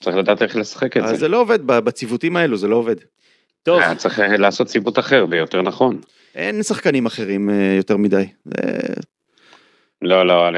[0.00, 1.14] צריך לדעת איך לשחק את זה.
[1.14, 2.96] זה לא עובד, ב- בציוותים האלו זה לא עובד.
[3.62, 6.00] טוב, היה צריך אה, לעשות ציוות אחר ויותר נכון.
[6.34, 8.24] אין שחקנים אחרים אה, יותר מדי.
[10.02, 10.48] לא, לא,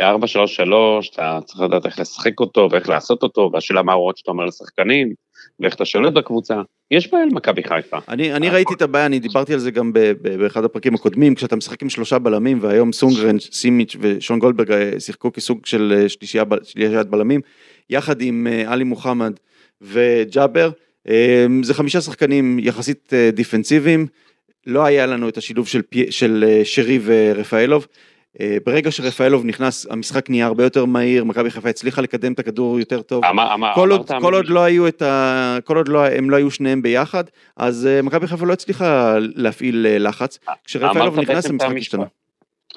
[0.00, 3.92] אה, 4 3 3 אתה צריך לדעת איך לשחק אותו ואיך לעשות אותו, והשאלה מה
[3.92, 5.12] ההוראות שאתה אומר לשחקנים,
[5.60, 6.62] ואיך אתה שולט בקבוצה.
[6.90, 7.98] יש בעיה למכבי חיפה.
[8.08, 8.50] אני, אני.
[8.50, 11.82] ראיתי את הבעיה, אני דיברתי על זה גם ב, ב, באחד הפרקים הקודמים, כשאתה משחק
[11.82, 17.40] עם שלושה בלמים, והיום סונגרן, סימיץ' ושון גולדברג אה, שיחקו כסוג של אה, שלישיית בלמים,
[17.90, 19.32] יחד עם אה, עלי מוחמד
[19.80, 20.70] וג'אבר, אה,
[21.62, 24.06] זה חמישה שחקנים יחסית אה, דיפנסיביים,
[24.66, 27.86] לא היה לנו את השילוב של, פי- של אה, שרי ורפאלוב.
[28.40, 32.78] אה, ברגע שרפאלוב נכנס, המשחק נהיה הרבה יותר מהיר, מכבי חיפה הצליחה לקדם את הכדור
[32.78, 33.24] יותר טוב.
[33.24, 35.58] אמר- אמר- כל עוד, כל עוד לא היו את ה...
[35.64, 37.24] כל עוד לא, הם לא היו שניהם ביחד,
[37.56, 40.38] אז מכבי חיפה לא הצליחה להפעיל לחץ.
[40.64, 41.76] כשרפאלוב נכנס המשחק.
[41.78, 42.04] השתנה.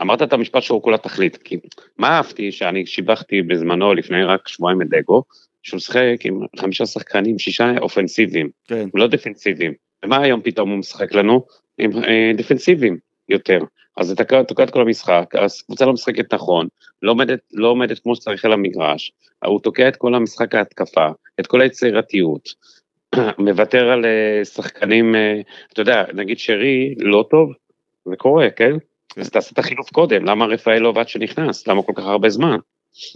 [0.02, 1.58] אמרת את המשפט שהוא כולה תכלית, כי
[1.98, 5.24] מה אהבתי שאני שיבחתי בזמנו לפני רק שבועיים את דגו,
[5.70, 8.90] שהוא משחק עם חמישה שחקנים, שישה אופנסיביים, כן.
[8.94, 9.74] לא דפנסיביים.
[10.06, 11.46] ומה היום פתאום הוא משחק לנו?
[11.78, 12.98] עם אה, דפנסיביים
[13.30, 13.60] יותר.
[13.98, 16.68] אז תקע תוקע את כל המשחק, אז קבוצה לא משחקת נכון,
[17.02, 19.12] לא עומדת, לא עומדת כמו שצריך על המגרש,
[19.46, 21.08] הוא תוקע את כל המשחק ההתקפה,
[21.40, 22.50] את כל היצירתיות,
[23.46, 25.42] מוותר על אה, שחקנים, אה,
[25.74, 27.52] אתה יודע, נגיד שרי לא טוב,
[28.06, 28.72] זה קורה, כן?
[29.10, 29.22] כן.
[29.22, 31.68] אז תעשה את החילוף קודם, למה רפאל לא עבד שנכנס?
[31.68, 32.58] למה כל כך הרבה זמן?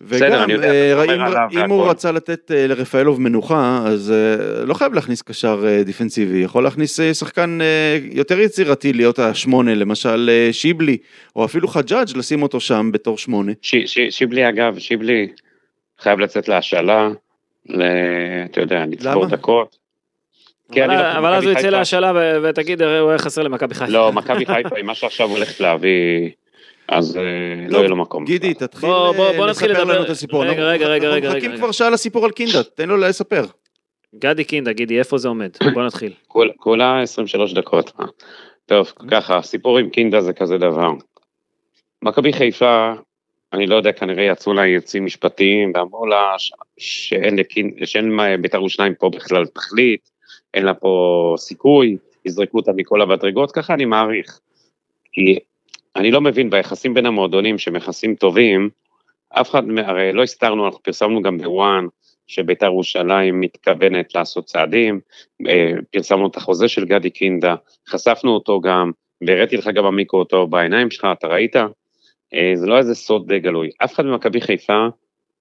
[0.07, 1.03] וגם, אה,
[1.51, 1.89] אם, הוא.
[1.89, 7.59] רצה לתת אה, לרפאלוב מנוחה, אז אה, לא חייב להכניס קשר דיפנסיבי, יכול להכניס שחקן
[8.11, 10.97] יותר יצירתי להיות השמונה, למשל שיבלי,
[11.35, 13.51] או אפילו חג'אג' לשים אותו שם בתור שמונה.
[13.61, 15.27] ש, ש, שיבלי אגב, שיבלי
[15.99, 17.09] חייב לצאת להשאלה.
[18.45, 19.25] אתה יודע, לצבור?
[19.25, 19.77] דקות.
[20.71, 22.11] אבל, אני לא- אבל אז הוא יצא להשאלה
[22.43, 23.91] ותגיד, הרי הוא היה חסר למכבי חיפה.
[23.91, 26.29] לא, מכבי חיפה, עם מה שעכשיו הולכת להביא,
[26.97, 27.21] אז אה,
[27.69, 28.25] לא יהיה לו מקום.
[28.25, 30.43] גידי, תתחיל אה, בוא נתחיל לספר לדבר- לנו את הסיפור.
[30.43, 31.57] רגע, אנחנו- רגע, רגע, אנחנו מחכים.
[31.57, 33.45] כבר שעה לסיפור על קינדה, תן לו לספר.
[34.15, 35.49] גדי קינדה, גידי, איפה זה עומד?
[35.73, 36.13] בוא נתחיל.
[36.27, 37.91] כול- כולה 23 דקות.
[37.99, 38.05] אה.
[38.65, 40.89] טוב, ככה, הסיפור עם קינדה זה כזה דבר.
[42.01, 42.93] מכבי חיפה,
[43.53, 47.39] אני לא יודע, כנראה יצאו לה יוצאים משפטיים ואמרו לה ש- שאין
[48.41, 50.09] בית"ר ירושלים פה בכלל תכלית,
[50.53, 50.95] אין לה פה
[51.37, 54.39] סיכוי, יזרקו אותה מכל המדרגות, ככה אני מעריך.
[55.11, 55.39] כי
[55.95, 58.69] אני לא מבין, ביחסים בין המועדונים שהם יחסים טובים,
[59.29, 61.85] אף אחד, הרי לא הסתרנו, אנחנו פרסמנו גם בוואן,
[62.27, 64.99] שבית"ר ירושלים מתכוונת לעשות צעדים,
[65.47, 67.55] אה, פרסמנו את החוזה של גדי קינדה,
[67.89, 68.91] חשפנו אותו גם,
[69.27, 71.55] והראיתי לך גם עמיקו אותו בעיניים שלך, אתה ראית?
[72.33, 73.69] אה, זה לא איזה סוד די גלוי.
[73.83, 74.87] אף אחד במכבי חיפה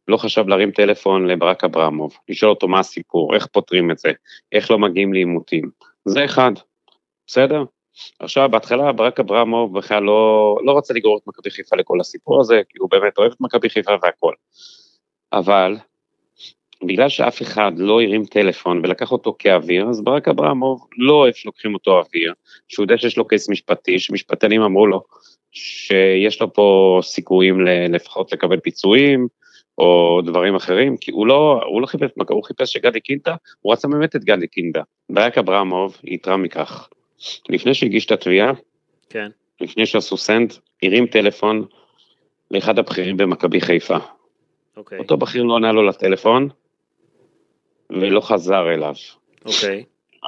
[0.09, 4.12] לא חשב להרים טלפון לברק אברמוב, לשאול אותו מה הסיפור, איך פותרים את זה,
[4.53, 5.71] איך לא מגיעים לעימותים.
[6.05, 6.53] זה אחד,
[7.27, 7.65] בסדר?
[8.18, 12.61] עכשיו, בהתחלה ברק אברמוב בכלל לא, לא רצה לגרור את מכבי חיפה לכל הסיפור הזה,
[12.68, 14.35] כי הוא באמת אוהב את מכבי חיפה והכל.
[15.33, 15.76] אבל,
[16.87, 21.74] בגלל שאף אחד לא הרים טלפון ולקח אותו כאוויר, אז ברק אברמוב לא אוהב שלוקחים
[21.74, 22.33] אותו אוויר,
[22.68, 25.02] שהוא יודע שיש לו case משפטי, שמשפטנים אמרו לו
[25.52, 29.28] שיש לו פה סיכויים לפחות לקבל פיצויים,
[29.78, 33.88] או דברים אחרים, כי הוא לא, הוא לא חיפש, הוא חיפש שגדי קינדה, הוא רצה
[33.88, 34.83] באמת את גדי קינדה.
[35.11, 36.88] ברק אברמוב יתרה מכך.
[37.49, 38.53] לפני שהגיש את התביעה,
[39.11, 39.29] כן.
[39.61, 41.65] לפני שעשו send, הרים טלפון
[42.51, 43.97] לאחד הבכירים במכבי חיפה.
[44.77, 46.49] אוקיי, אותו בכיר לא ענה לו לטלפון,
[47.91, 48.95] ולא חזר אליו.
[49.45, 49.85] אוקיי.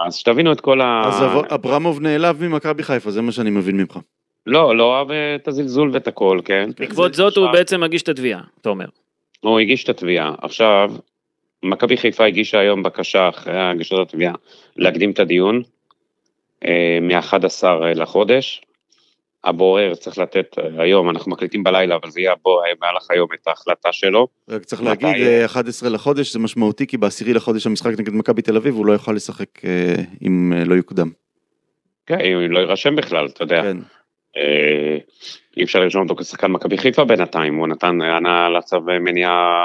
[0.06, 1.02] אז שתבינו את כל ה...
[1.06, 3.98] אז אב- אברמוב נעלב ממכבי חיפה, זה מה שאני מבין ממך.
[4.46, 6.70] לא, לא אהב את הזלזול ואת הכל, כן?
[6.78, 8.86] בעקבות זאת הוא בעצם מגיש את התביעה, אתה אומר.
[9.40, 10.34] הוא הגיש את התביעה.
[10.42, 10.92] עכשיו,
[11.62, 14.34] מכבי חיפה הגישה היום בקשה אחרי הגשת התביעה
[14.76, 15.62] להקדים את הדיון
[17.00, 17.64] מ-11
[17.94, 18.62] לחודש.
[19.44, 23.46] הבורר צריך לתת אה, היום, אנחנו מקליטים בלילה, אבל זה יהיה הבוא, במהלך היום את
[23.46, 24.28] ההחלטה שלו.
[24.48, 25.40] רק צריך להגיד, אה?
[25.40, 28.92] אה, 11 לחודש זה משמעותי, כי בעשירי לחודש המשחק נגד מכבי תל אביב, הוא לא
[28.92, 31.10] יוכל לשחק אה, אם אה, לא יוקדם.
[32.06, 33.62] כן, הוא לא יירשם בכלל, אתה יודע.
[33.62, 33.76] כן.
[34.36, 34.98] אה,
[35.56, 39.60] אי אפשר לרשום אותו כשחקן מכבי חיפה בינתיים, הוא נתן, ענה על צו מניעה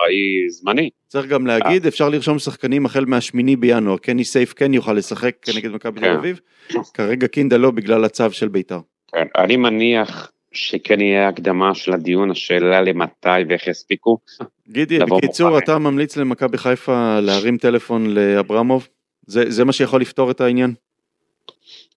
[0.00, 0.90] ארעי זמני.
[1.08, 5.70] צריך גם להגיד, אפשר לרשום שחקנים החל מהשמיני בינואר, קני סייף כן יוכל לשחק נגד
[5.70, 6.16] מכבי תל כן.
[6.16, 6.40] אביב,
[6.94, 8.80] כרגע קינדה לא בגלל הצו של בית"ר.
[9.12, 14.18] כן, אני מניח שכן יהיה הקדמה של הדיון, השאלה למתי ואיך יספיקו.
[14.68, 15.58] גידי, בקיצור.
[15.58, 18.88] אתה ממליץ למכבי חיפה להרים טלפון לאברמוב?
[19.26, 20.74] זה מה שיכול לפתור את העניין?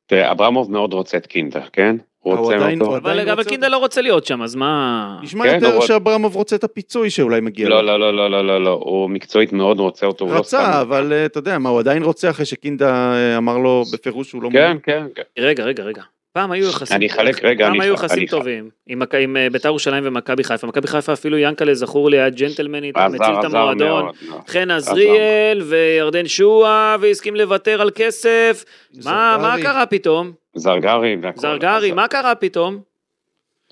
[0.05, 1.95] תראה, אברמוב מאוד רוצה את קינדה, כן?
[2.19, 2.97] הוא רוצה עדיין- אותו.
[2.97, 5.19] אבל רוצה קינדה לא רוצה להיות שם, אז מה...
[5.23, 7.75] נשמע כן, יותר שאברמוב רוצה את הפיצוי שאולי מגיע לו.
[7.81, 10.31] לא, לא, לא, לא, לא, לא, לא, הוא מקצועית מאוד רוצה אותו, לא.
[10.39, 14.29] רצה, אבל אה, אתה יודע מה, הוא עדיין רוצה אחרי שקינדה אה, אמר לו בפירוש
[14.29, 14.77] שהוא לא כן, מעוניין.
[14.83, 15.41] כן, כן.
[15.41, 16.01] רגע, רגע, רגע.
[16.33, 19.47] פעם היו יחסים, אני אחלק, רגע, פעם אני- היו יחסים אני- טובים, עם עם אה,
[19.49, 23.43] בית"ר ירושלים ומכבי חיפה, מכבי חיפה אפילו ינקלה זכור לי היה ג'נטלמני, עזר, מציל את
[23.45, 24.41] המועדון, מאוד.
[24.47, 28.65] חן עזריאל וירדן שועה והסכים לוותר על כסף,
[29.05, 29.55] מה מה.
[29.61, 30.31] קרה פתאום?
[30.55, 31.15] זרגרי.
[31.35, 32.79] זרגרי, מה קרה פתאום?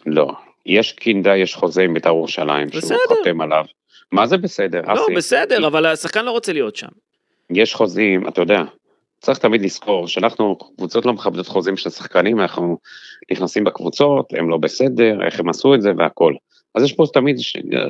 [0.05, 0.27] לא,
[0.65, 2.97] יש קינדה, יש חוזה עם בית"ר ירושלים, שהוא.
[3.07, 3.65] חותם עליו.
[4.11, 4.81] מה זה בסדר?
[4.87, 5.15] לא, אסי?
[5.15, 6.87] בסדר, אבל השחקן לא רוצה להיות שם.
[7.53, 8.61] יש חוזים, אתה יודע,
[9.21, 12.77] צריך תמיד לזכור שאנחנו, קבוצות לא מכבדות חוזים של שחקנים, אנחנו
[13.31, 16.33] נכנסים בקבוצות, הם לא בסדר, איך הם עשו את זה והכל.
[16.75, 17.35] אז יש פה תמיד,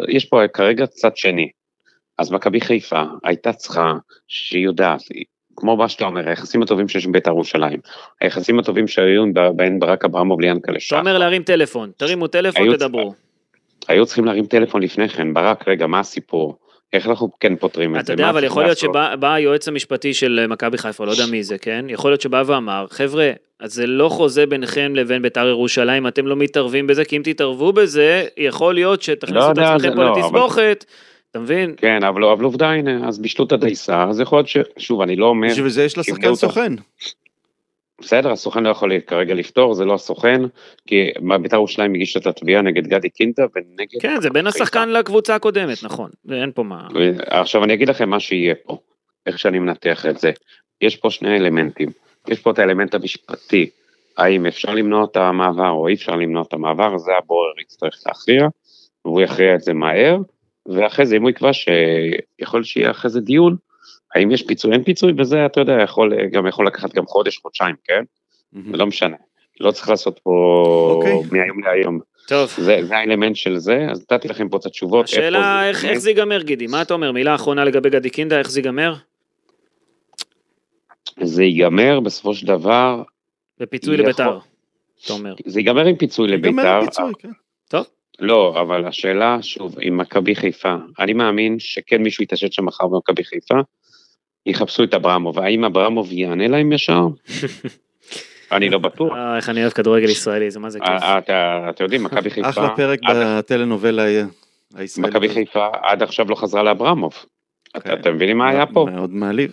[0.08, 1.50] יש פה כרגע צד שני.
[2.18, 3.94] אז מכבי חיפה הייתה צריכה,
[4.28, 5.02] שהיא יודעת,
[5.56, 7.80] כמו מה שאתה אומר, היחסים הטובים שיש עם בית"ר ירושלים,
[8.22, 9.24] היחסים הטובים שהיו
[9.56, 13.14] בין ברק אברמוב ליענקלה אתה שחר, אומר להרים טלפון, תרימו טלפון, תדברו.
[13.88, 16.58] היו צריכים להרים טלפון לפני כן, ברק, רגע, מה הסיפור?
[16.94, 18.14] איך אנחנו כן פותרים את אתה זה?
[18.14, 18.78] יודע, מה אבל יכול להיות?
[18.78, 21.86] שבא בא היועץ המשפטי של אה, מכבי חיפה, לא יודע מי זה, כן?
[21.90, 26.36] יכול להיות שבא ואמר, חבר'ה, אז זה לא חוזה ביניכם לבין בית"ר ירושלים, אתם לא
[26.36, 30.12] מתערבים בזה, כי אם תתערבו בזה, יכול להיות שתכניסו לא את יודע, עצמכם פה לא,
[30.12, 30.86] אבל- לתסבוכת,
[31.32, 31.74] אתה מבין?
[31.78, 34.58] כן, אבל, עובדה, הנה, אז בישלו את הדייסה, אז יכול להיות ש...
[34.78, 36.36] שוב, אני לא אומר, בשביל זה יש לשחקן.
[36.36, 36.74] סוכן.
[38.02, 40.42] בסדר, הסוכן לא יכול כרגע לפתור, זה לא הסוכן,
[40.88, 41.10] כי
[41.42, 44.02] בית"ר ירושלים הגישה את התביעה נגד גדי קינטה ונגד...
[44.02, 44.48] כן, זה בין.
[44.48, 46.88] השחקן לקבוצה הקודמת, נכון, אין פה מה...
[47.26, 48.78] עכשיו אני אגיד לכם מה שיהיה פה,
[49.26, 50.32] איך שאני מנתח את זה.
[50.82, 51.90] יש פה שני אלמנטים,
[52.28, 53.70] יש פה את האלמנט המשפטי,
[54.18, 58.48] האם אפשר למנוע את המעבר או אי אפשר למנוע את המעבר, זה הבורר יצטרך להכריע,
[59.06, 60.18] והוא יכריע את זה מהר,
[60.66, 63.56] ואחרי זה אם הוא יקבע שיכול שיהיה אחרי זה דיון,
[64.16, 67.76] האם יש פיצוי, אין פיצוי, וזה אתה יודע, יכול, גם יכול לקחת גם חודש, חודשיים,
[67.84, 68.04] כן?
[68.72, 69.16] זה לא משנה.
[69.60, 70.32] לא צריך לעשות פה
[70.96, 71.14] אוקיי.
[71.32, 72.00] מהיום להיום.
[72.28, 75.06] טוב, זה, זה האלמנט של זה, אז נתתי לכם פה את התשובות.
[75.06, 75.86] השאלה איך.
[75.86, 77.12] איך זה ייגמר, גידי, מה אתה אומר?
[77.12, 78.94] מילה אחרונה לגבי גדי קינדה, איך זה ייגמר?
[81.22, 83.04] זה ייגמר בסופו של דבר,
[83.60, 84.38] בפיצוי יכול- לביתר,
[85.06, 85.34] אתה אומר.
[85.46, 86.78] זה ייגמר עם פיצוי ייגמר לביתר.
[86.78, 87.30] הפיצוי, כן.
[87.68, 87.86] טוב,
[88.20, 93.24] לא, אבל השאלה, שוב, עם מכבי חיפה, אני מאמין שכן מישהו יתעשת שם מחר במכבי
[93.24, 93.56] חיפה,
[94.46, 97.08] יחפשו את אברמוב, האם אברמוב יענה להם ישר?
[98.52, 99.14] אני לא בטוח.
[99.14, 100.90] אה, איך אני אוהב כדורגל ישראלי, זה מה זה כיף.
[100.90, 101.18] אה,
[101.70, 104.04] אתה יודעים, מכבי חיפה, אחלה פרק בטלנובלה
[104.76, 105.16] הישראלית.
[105.16, 107.14] מכבי חיפה עד עכשיו לא חזרה לאברמוב.
[107.14, 107.80] כן.
[107.80, 108.88] אתה- אתם מבינים מה היה פה?
[108.92, 109.52] מאוד מעליב.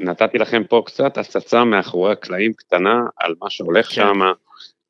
[0.00, 3.92] נתתי לכם פה קצת הצצה מאחורי הקלעים קטנה על מה שהולך כן.
[3.94, 4.20] שם.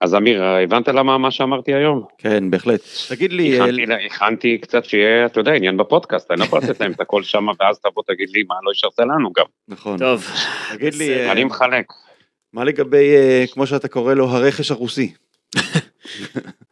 [0.00, 2.04] אז אמיר, הבנת למה מה שאמרתי היום?
[2.18, 2.80] כן, בהחלט.
[3.08, 6.80] תגיד לי, הכנתי, לה- הכנתי קצת שיהיה, אתה יודע, עניין בפודקאסט, אני לא יכול לתת
[6.80, 9.44] להם את הכל שם, ואז תבוא תגיד לי מה לא השארת לנו גם.
[9.68, 9.98] נכון.
[9.98, 10.24] טוב,
[10.74, 11.86] תגיד לי, אני מחלק.
[12.52, 15.12] מה לגבי, אה, כמו שאתה קורא לו, הרכש הרוסי?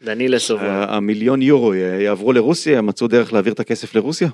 [0.03, 0.65] דניאלה סובר.
[0.71, 4.29] ה- המיליון יורו אה, יעברו לרוסיה, מצאו דרך להעביר את הכסף לרוסיה?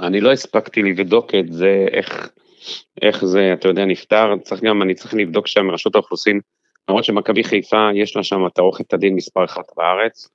[0.00, 2.28] אני לא הספקתי לבדוק את זה, איך,
[3.02, 6.40] איך זה, אתה יודע, נפתר, צריך גם, אני צריך לבדוק שם רשות האוכלוסין,
[6.88, 10.28] למרות שמכבי חיפה, יש לה שם את עורכת הדין מספר אחת בארץ,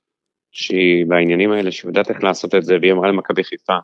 [0.52, 3.76] שהיא בעניינים האלה, שהיא יודעת איך לעשות את זה, והיא אמרה למכבי חיפה,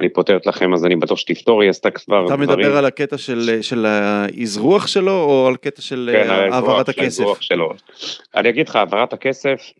[0.00, 2.48] אני פותרת לכם, אז אני בטוח שתפתור, היא עשתה כבר אתה דברים.
[2.48, 7.02] מדבר על הקטע של של האזרוח שלו, או על קטע של כן, אה, העברת הכסף?
[7.02, 7.72] האזרוח שלו.
[8.34, 9.70] אני אגיד לך, העברת הכסף,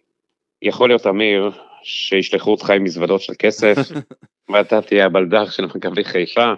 [0.63, 1.51] יכול להיות אמיר,
[1.83, 3.77] שישלחו אותך עם מזוודות של כסף,
[4.53, 6.53] ואתה תהיה הבלדר של מכבי חיפה,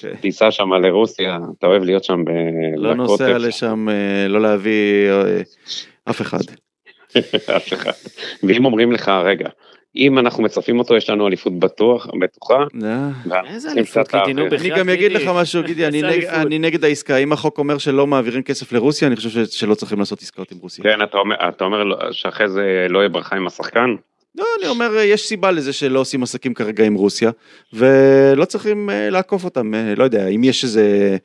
[0.00, 0.14] כן.
[0.20, 2.30] תיסע שם לרוסיה, אתה אוהב להיות שם ב...
[2.76, 3.38] לא נוסע.
[3.38, 5.40] לשם, אה, לא להביא אה,
[6.10, 6.38] אף אחד.
[7.56, 7.90] אף אחד.
[8.42, 9.48] ואם אומרים לך, רגע,
[9.96, 14.14] אם אנחנו מצרפים אותו, יש לנו אליפות בטוח, בטוחה, אה, איזה אליפות.
[14.14, 15.12] אני גם אגיד.
[15.12, 19.44] לך משהו, גידי, אני נגד העסקה, אם החוק אומר שלא מעבירים כסף לרוסיה, אני חושב
[19.46, 20.84] שלא צריכים לעשות עסקאות עם רוסיה.
[20.84, 23.94] כן, אתה אומר- אתה אומר לו שאחרי זה לא יהיה ברכה עם השחקן?
[24.36, 27.30] לא, אני אומר, אה, יש סיבה לזה שלא עושים עסקים כרגע עם רוסיה,
[27.72, 31.16] ולא צריכים אה, לעקוף אותם, אה, לא יודע, אם יש איזה...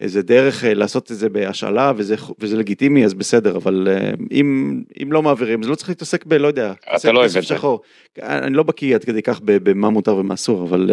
[0.00, 3.88] איזה דרך לעשות את זה בהשאלה וזה, וזה לגיטימי אז בסדר אבל
[4.32, 6.34] אם, אם לא מעבירים אז לא צריך להתעסק ב...
[6.34, 7.42] לא יודע, להתעסק לא אוהב את זה.
[7.42, 7.80] שחור.
[8.22, 10.90] אני לא בקיא עד כדי כך במה מותר ומה אסור אבל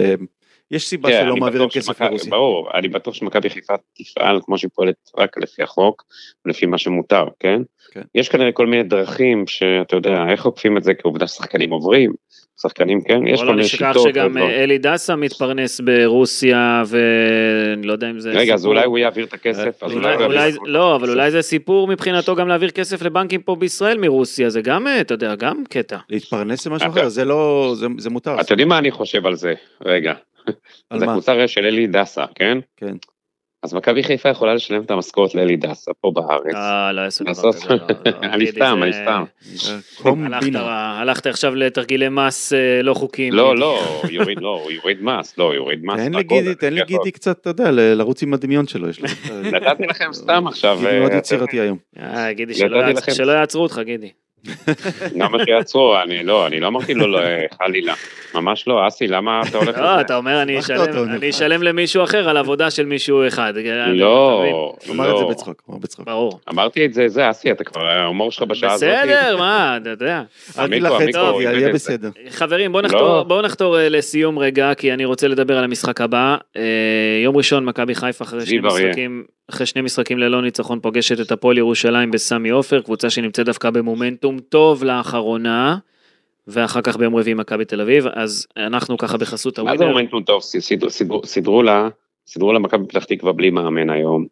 [0.71, 2.29] יש סיבה כן, שלא מעבירים כסף שמכבי- לרוסיה.
[2.31, 6.03] ברור, אני בטוח שמכבי חיפה תפעל כמו שהיא פועלת רק לפי החוק,
[6.45, 7.61] לפי מה שמותר, כן?
[7.91, 8.01] כן.
[8.15, 12.13] יש כנראה כל מיני דרכים שאתה יודע, איך עוקפים את זה כעובדה ששחקנים עוברים,
[12.61, 13.27] שחקנים, כן?
[13.27, 14.09] יש בוא כל לא מיני נשכח שיטות.
[14.09, 14.45] שגם ודברים.
[14.49, 18.31] אה, אלי דסה מתפרנס ברוסיה, ואני לא יודע אם זה...
[18.31, 18.73] רגע, אז סיפור.
[18.75, 22.47] אולי הוא יעביר את הכסף, אז אולי, אולי, לא, אבל אולי זה סיפור מבחינתו גם
[22.47, 25.97] להעביר כסף לבנקים פה בישראל מרוסיה, זה גם, אה, אתה יודע, גם קטע.
[26.09, 28.39] להתפרנס זה משהו אתה- אחר זה לא זה, זה מותר.
[28.41, 29.53] אתם יודעים מה אני חושב על זה?
[29.85, 30.13] רגע,
[30.89, 31.11] על זה מה?
[31.11, 32.57] הקבוצה של אלי דסה, כן?
[32.77, 32.95] כן.
[33.63, 36.53] אז מכבי חיפה יכולה לשלם את המשכורת לאלי דסה פה בארץ.
[36.53, 37.69] לא, לא יעשו דבר כזה.
[37.69, 38.11] לא, לא.
[38.33, 39.23] אני גידי, סתם, אני סתם.
[40.55, 43.33] הלכת, עכשיו לתרגילי מס אה, לא חוקיים.
[43.33, 43.59] לא, גידי.
[43.61, 45.95] לא, הוא יוריד, לא, הוא יוריד מס, לא, הוא יוריד מס.
[45.99, 46.75] תן לגידי, תן אני.
[46.79, 49.07] לגידי קצת, אתה יודע, לרוץ עם הדמיון שלו, יש לו.
[49.43, 50.77] נתתי לכם סתם עכשיו.
[50.81, 51.77] גידי מאוד אה, יצירתי היום.
[51.99, 54.11] אה, גידי, יעצ- לכם- שלא יעצרו אותך, גידי.
[55.15, 55.95] למה שיעצרו?
[56.01, 57.19] אני לא, אני לא אמרתי לו לא,
[57.63, 57.93] חלילה.
[58.35, 60.01] ממש לא, אסי, למה אתה הולך לא, לזה?
[60.01, 60.59] אתה אומר, אני
[61.29, 63.53] אשלם- למישהו אחר על עבודה של מישהו אחד.
[63.87, 64.43] לא,
[64.85, 65.29] הוא אמר את זה לא.
[65.29, 66.05] בצחוק, אמר בצחוק.
[66.05, 66.39] ברור.
[66.49, 68.89] אמרתי את זה, זה אסי, אתה כבר, ההומור שלך בשעה הזאת.
[68.89, 70.21] בסדר, מה, אתה יודע.
[70.59, 71.01] אל איבד
[71.41, 71.73] יהיה.
[71.73, 72.09] בסדר.
[72.29, 72.83] חברים, בואו
[73.29, 73.41] לא.
[73.41, 76.35] נחתור, אה, לסיום רגע, כי אני רוצה לדבר על המשחק הבא.
[76.57, 76.61] אה,
[77.23, 78.59] יום ראשון, מכבי חיפה אחרי שני.
[78.59, 83.69] משחקים, אחרי שני משחקים ללא ניצחון פוגשת את הפועל ירושלים בסמי עופר, קבוצה שנמצאת דווקא
[83.69, 85.77] במומנטום טוב לאחרונה,
[86.47, 89.91] ואחר כך ביום רביעי מכבי תל אביב, אז אנחנו ככה בחסות מה זה הווינר.
[89.91, 90.41] מומנטום טוב?
[91.25, 91.89] סידרו לה,
[92.27, 94.25] סידרו לה מכבי פתח תקווה בלי מאמן היום.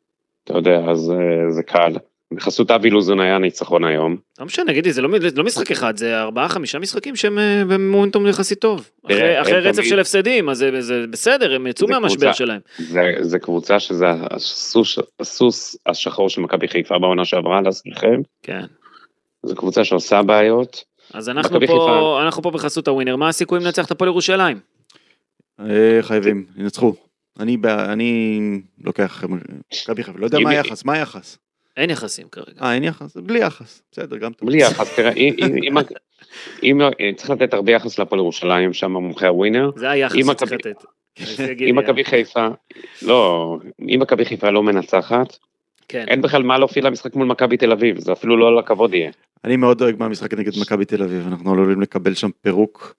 [0.43, 1.95] אתה יודע, אז אה, זה קל.
[2.35, 4.17] בחסות אבי לוזון היה ניצחון היום.
[4.39, 8.27] לא משנה, גידי, זה לא, לא משחק אחד, זה ארבעה, חמישה משחקים שהם אה, במומנטום
[8.27, 8.89] יחסית טוב.
[9.05, 12.33] אחרי, אחרי רצף תמיד- של הפסדים, אז זה, זה בסדר, הם יצאו מהמשבר קבוצה.
[12.33, 12.59] שלהם.
[12.77, 18.21] זה, זה קבוצה שזה הסוס, הסוס השחור של מכבי חיפה בעונה שעברה, להזכירכם.
[18.43, 18.65] כן.
[19.43, 20.83] זו קבוצה שעושה בעיות.
[21.13, 22.19] אז אנחנו פה, חיפה.
[22.25, 24.59] אנחנו פה בחסות הווינר, מה הסיכויים לנצח את הפועל ירושלים?
[25.59, 26.93] אה, חייבים, ינצחו.
[27.39, 28.39] אני ב- אני
[28.83, 29.23] לוקח
[29.83, 31.37] מכבי חיפה, לא יודע מה היחס, מה היחס?
[31.77, 32.61] אין יחסים כרגע.
[32.61, 33.17] אה, אין יחס?
[33.17, 34.49] בלי יחס, בסדר, גם טוב.
[34.49, 35.33] בלי יחס, תראה, אם,
[36.63, 36.81] אם
[37.15, 39.71] צריך לתת הרבה יחס להפועל ירושלים, שם מומחי הווינר.
[39.75, 40.83] זה היחס אם שצריך לתת.
[41.69, 42.47] אם מכבי חיפה,
[43.01, 45.37] לא, אם מכבי חיפה לא מנצחת,
[45.87, 46.05] כן.
[46.07, 49.11] אין בכלל מה להופיע למשחק מול מכבי תל אביב, זה אפילו לא לכבוד יהיה.
[49.43, 52.95] אני מאוד דואג מהמשחק נגד מכבי תל אביב, אנחנו עלולים לקבל שם פירוק.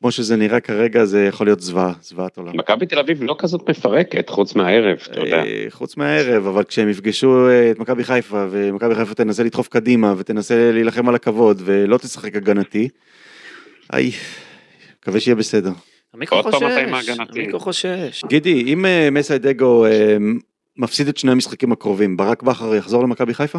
[0.00, 2.56] כמו שזה נראה כרגע, זה יכול להיות זוועה, זוועת עולם.
[2.56, 5.44] מכבי תל אביב לא כזאת מפרקת, חוץ מהערב, אתה יודע.
[5.44, 10.14] אה, חוץ מהערב, אבל כשהם יפגשו אה, את מכבי חיפה, ומכבי חיפה תנסה לדחוף קדימה,
[10.18, 12.88] ותנסה להילחם על הכבוד, ולא תשחק הגנתי,
[13.92, 14.10] איי,
[15.00, 15.70] מקווה שיהיה בסדר.
[16.14, 16.62] המיקרו חושש.
[17.18, 18.24] המיקרו חושש.
[18.28, 20.16] גידי, אם אה, מסיידגו אה,
[20.76, 23.58] מפסיד את שני המשחקים הקרובים, ברק בכר יחזור למכבי חיפה?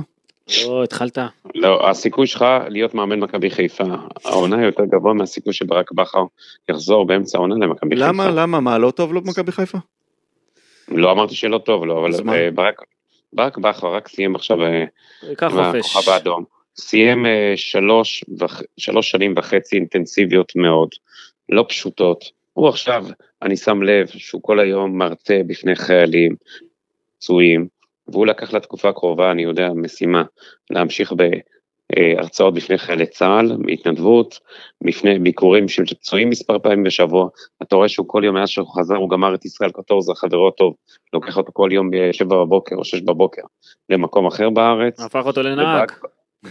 [0.67, 1.17] לא, התחלת.
[1.55, 3.83] לא, הסיכוי שלך להיות מאמן מכבי חיפה,
[4.25, 6.23] העונה יותר גבוה מהסיכוי שברק בכר
[6.69, 8.07] יחזור באמצע העונה למכבי חיפה.
[8.07, 9.77] למה, למה, מה, לא טוב לו במכבי חיפה?
[10.88, 12.29] לא אמרתי שלא טוב לו, אבל?
[12.33, 12.81] אה, ברק,
[13.33, 14.85] ברק בכר רק סיים עכשיו אה,
[15.49, 15.79] חופש.
[15.79, 16.43] בכוכב האדום.
[16.75, 18.23] סיים אה, שלוש,
[18.77, 20.89] שלוש שנים וחצי אינטנסיביות מאוד,
[21.49, 22.31] לא פשוטות.
[22.53, 23.05] הוא עכשיו,
[23.41, 26.35] אני שם לב שהוא כל היום מרצה בפני חיילים,
[27.17, 27.67] פצועים,
[28.11, 30.23] והוא לקח לתקופה הקרובה, אני יודע, משימה,
[30.69, 31.13] להמשיך
[31.95, 34.39] בהרצאות בפני חיילי צה"ל, בהתנדבות,
[34.81, 37.27] בפני ביקורים של פצועים מספר פעמים בשבוע.
[37.61, 40.73] אתה רואה שהוא כל יום מאז שהוא חזר, הוא גמר את ישראל קטורזה, חברו הטוב,
[41.13, 43.41] לוקח אותו כל יום ב-7 בבוקר או 6 בבוקר
[43.89, 44.99] למקום אחר בארץ.
[44.99, 45.91] הפך אותו לנהג.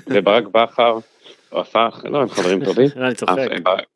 [0.06, 0.98] וברק- בכר,
[1.52, 2.88] הפך, לא, הם חברים טובים.
[2.96, 3.36] אני צוחק.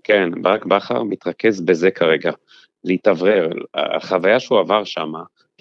[0.04, 2.32] כן, ברק בכר מתרכז בזה כרגע,
[2.84, 3.48] להתאוורר.
[3.74, 5.12] החוויה שהוא עבר שם,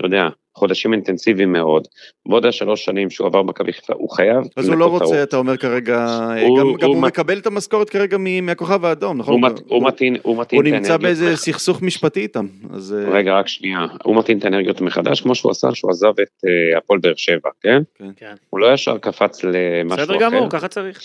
[0.02, 1.88] אתה יודע, חודשים אינטנסיביים מאוד,
[2.28, 4.44] בעוד השלוש שנים שהוא עבר מכבי חיפה, הוא חייב...
[4.58, 5.24] אז הוא לא את רוצה.
[5.24, 8.86] אתה אומר כרגע, אה, הוא- גם הוא גם הוא מ- מקבל את המשכורת כרגע מהכוכב
[8.86, 9.34] האדום, נכון?
[9.34, 11.38] הוא מת- הוא מתאים, הוא מתאים הוא את נמצא האנרגיות באיזה.
[11.38, 12.94] סכסוך משפטי איתם, אז...
[13.08, 13.86] אה, רגע, רק שנייה.
[14.04, 17.50] הוא מתאים את האנרגיות מחדש, כמו שהוא עשה, שהוא עזב את אה, הפועל באר שבע,
[17.62, 17.82] כן?
[18.16, 18.34] כן.
[18.50, 20.04] הוא לא ישר קפץ למשהו אחר.
[20.14, 21.02] בסדר גמור, ככה צריך.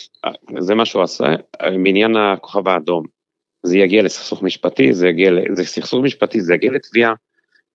[0.58, 1.24] זה מה שהוא עשה,
[1.78, 3.04] מעניין הכוכב האדום.
[3.62, 7.12] זה יגיע לסכסוך משפטי, זה יגיע, ל- זה סכסוך משפטי, זה יגיע לתביעה,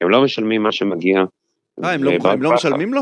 [0.02, 1.24] הם לא משלמים מה שמגיע.
[1.84, 3.02] אה, הם לא- הם לא בכר- משלמים לו?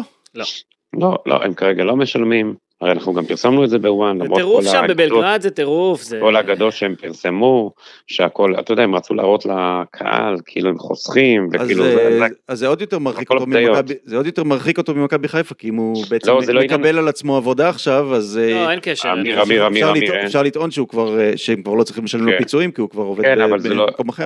[1.00, 4.66] לא, לא, הם כרגע לא משלמים, הרי אנחנו גם פרסמנו את זה בוואן, זה טירוף
[4.66, 6.02] כל שם בבלגרד, זה טירוף.
[6.02, 7.72] זה- כל האגדות שהם פרסמו,
[8.08, 12.26] שהכל, אתה יודע, הם רצו להראות לקהל, כאילו הם חוסכים, אז וכאילו אה, זה, זה,
[12.48, 13.46] אז זה עוד יותר מרחיק אותו.
[13.46, 16.62] ממכבי, זה עוד יותר מרחיק אותו ממכבי חיפה, כי אם הוא בעצם לא, זה לא
[16.62, 19.14] מקבל על עצמו עבודה עכשיו, אז אה, לא, אין קשר.
[19.14, 19.42] אמיר.
[19.44, 20.26] אמיר, אמיר, אפשר אמיר.
[20.26, 22.38] אפשר לטעון שהוא כבר, אה, שהם כבר לא צריכים לשלם לו כן.
[22.38, 24.26] פיצויים, כי הוא כבר עובד כן, ב- אבל זה לא- במקום אחר.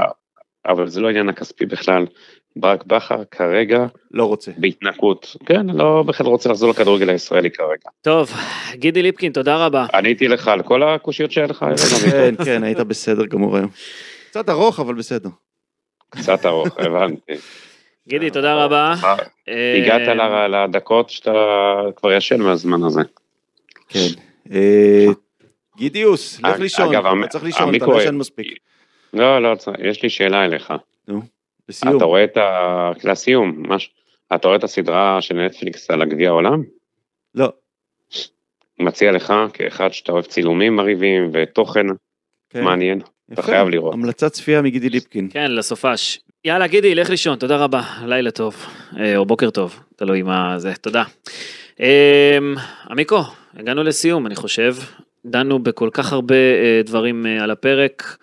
[0.68, 2.06] אבל זה לא העניין הכספי בכלל.
[2.56, 4.52] ברק בכר כרגע לא רוצה.
[4.58, 7.90] בהתנקות, כן, לא בכלל רוצה לחזור לכדורגל הישראלי כרגע.
[8.02, 8.32] טוב,
[8.74, 9.86] גידי ליפקין, תודה רבה.
[9.94, 11.66] עניתי לך על כל הקושיות שהיה לך,
[12.12, 13.70] כן, כן, היית בסדר גמור היום.
[14.30, 15.30] קצת ארוך, אבל בסדר.
[16.10, 17.34] קצת ארוך, הבנתי.
[18.08, 18.94] גידי, תודה רבה.
[19.50, 21.32] אה, הגעת ל- לדקות שאתה
[21.96, 23.02] כבר ישן מהזמן הזה.
[23.90, 24.00] כן.
[24.52, 25.06] אה,
[25.78, 27.24] גידיוס, לך לישון, אגב, המ-
[29.16, 29.56] אתה אתה לא.
[29.78, 30.74] לא, יש לי שאלה אליך.
[31.70, 31.98] לסיום.
[31.98, 32.92] אתה רואה את ה...
[33.04, 33.92] לסיום, מש...
[34.36, 36.64] אתה רואה את הסדרה של נטפליקס על הגביע העולם?
[37.36, 37.54] לא.
[38.80, 41.86] מציע לך, כאחד שאתה אוהב צילומים מרהיבים ותוכן
[42.50, 42.64] כן.
[42.64, 43.42] מעניין, אתה יפה.
[43.42, 43.94] חייב לראות.
[43.94, 45.30] המלצת צפייה מגידי ליפקין.
[45.32, 46.20] כן, לסופש.
[46.46, 47.82] יאללה, גידי, לך לישון, תודה רבה.
[48.06, 48.66] לילה טוב.
[49.00, 49.84] אה, או בוקר טוב.
[49.96, 51.04] תלוי מה זה, תודה.
[51.80, 51.86] אמ,
[52.90, 53.20] עמיקו,
[53.54, 54.76] הגענו לסיום, אני חושב.
[55.26, 58.18] דנו בכל כך הרבה אה, דברים אה, על הפרק,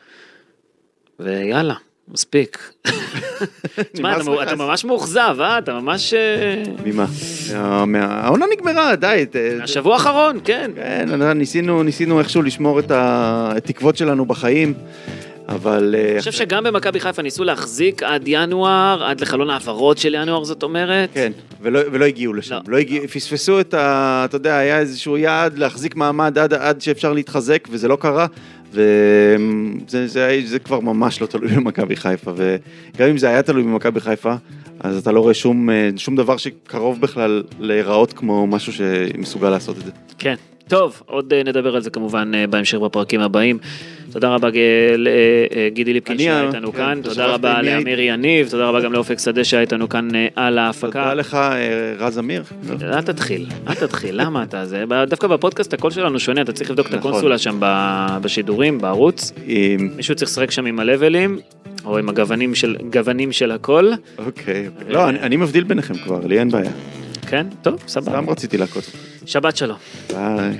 [1.24, 1.74] ויאללה,
[2.08, 2.72] מספיק.
[3.92, 5.58] תשמע, אתה, ממש מאוכזב, אה?
[5.58, 6.14] אתה ממש...
[6.14, 7.06] אה, ממה?
[7.54, 9.24] מה- מה- העונה נגמרה, די.
[9.30, 10.70] ת- השבוע האחרון, כן.
[10.76, 11.22] כן,
[11.84, 14.74] ניסינו, איכשהו לשמור את התקוות שלנו בחיים,
[15.48, 15.94] אבל...
[15.98, 20.44] אה, אני חושב שגם במכבי חיפה ניסו להחזיק עד ינואר, עד לחלון העברות של ינואר,
[20.44, 21.10] זאת אומרת.
[21.14, 22.54] כן, ולא, ולא הגיעו לשם.
[22.54, 24.22] לא, לא, הגיע, פספסו את ה...
[24.24, 28.26] אתה יודע, היה איזשהו יעד להחזיק מעמד עד, עד שאפשר להתחזק, וזה לא קרה.
[28.70, 34.00] וזה זה, זה כבר ממש לא תלוי במכבי חיפה, וגם אם זה היה תלוי במכבי
[34.00, 34.34] חיפה,
[34.80, 39.78] אז אתה לא רואה שום, אה, שום דבר שקרוב בכלל להיראות כמו משהו שמסוגל לעשות
[39.78, 39.90] את זה.
[40.18, 40.34] כן.
[40.70, 43.58] טוב, עוד אה, נדבר על זה כמובן אה, בהמשך בפרקים הבאים.
[44.12, 44.56] תודה רבה ג-
[44.96, 47.62] ל- אה, ליפקין שהיה איתנו כן, כאן, תודה רבה.
[47.62, 50.86] לאמיר יניב, תודה רבה גם לאופק שדה שהיה איתנו כאן על ההפקה.
[50.86, 51.38] תודה לך,
[51.98, 52.42] רז אמיר.
[52.82, 54.84] אל תתחיל, אל תתחיל, למה אתה זה?
[55.08, 57.10] דווקא בפודקאסט הקול שלנו שונה, אתה צריך לבדוק את נכון.
[57.10, 57.58] הקונסולה שם
[58.22, 59.32] בשידורים, בערוץ.
[59.96, 61.38] מישהו צריך לשחק שם עם הלבלים,
[61.84, 62.54] או עם הגוונים
[63.32, 63.92] של, הקול.
[64.18, 64.94] אוקיי, אוקיי.
[64.94, 66.70] לא, אני מבדיל ביניכם כבר, לי אין בעיה.
[67.30, 68.10] כן, טוב, סבבה.
[68.10, 68.84] סתם רציתי להכות.
[69.26, 69.78] שבת שלום.
[70.12, 70.58] ביי.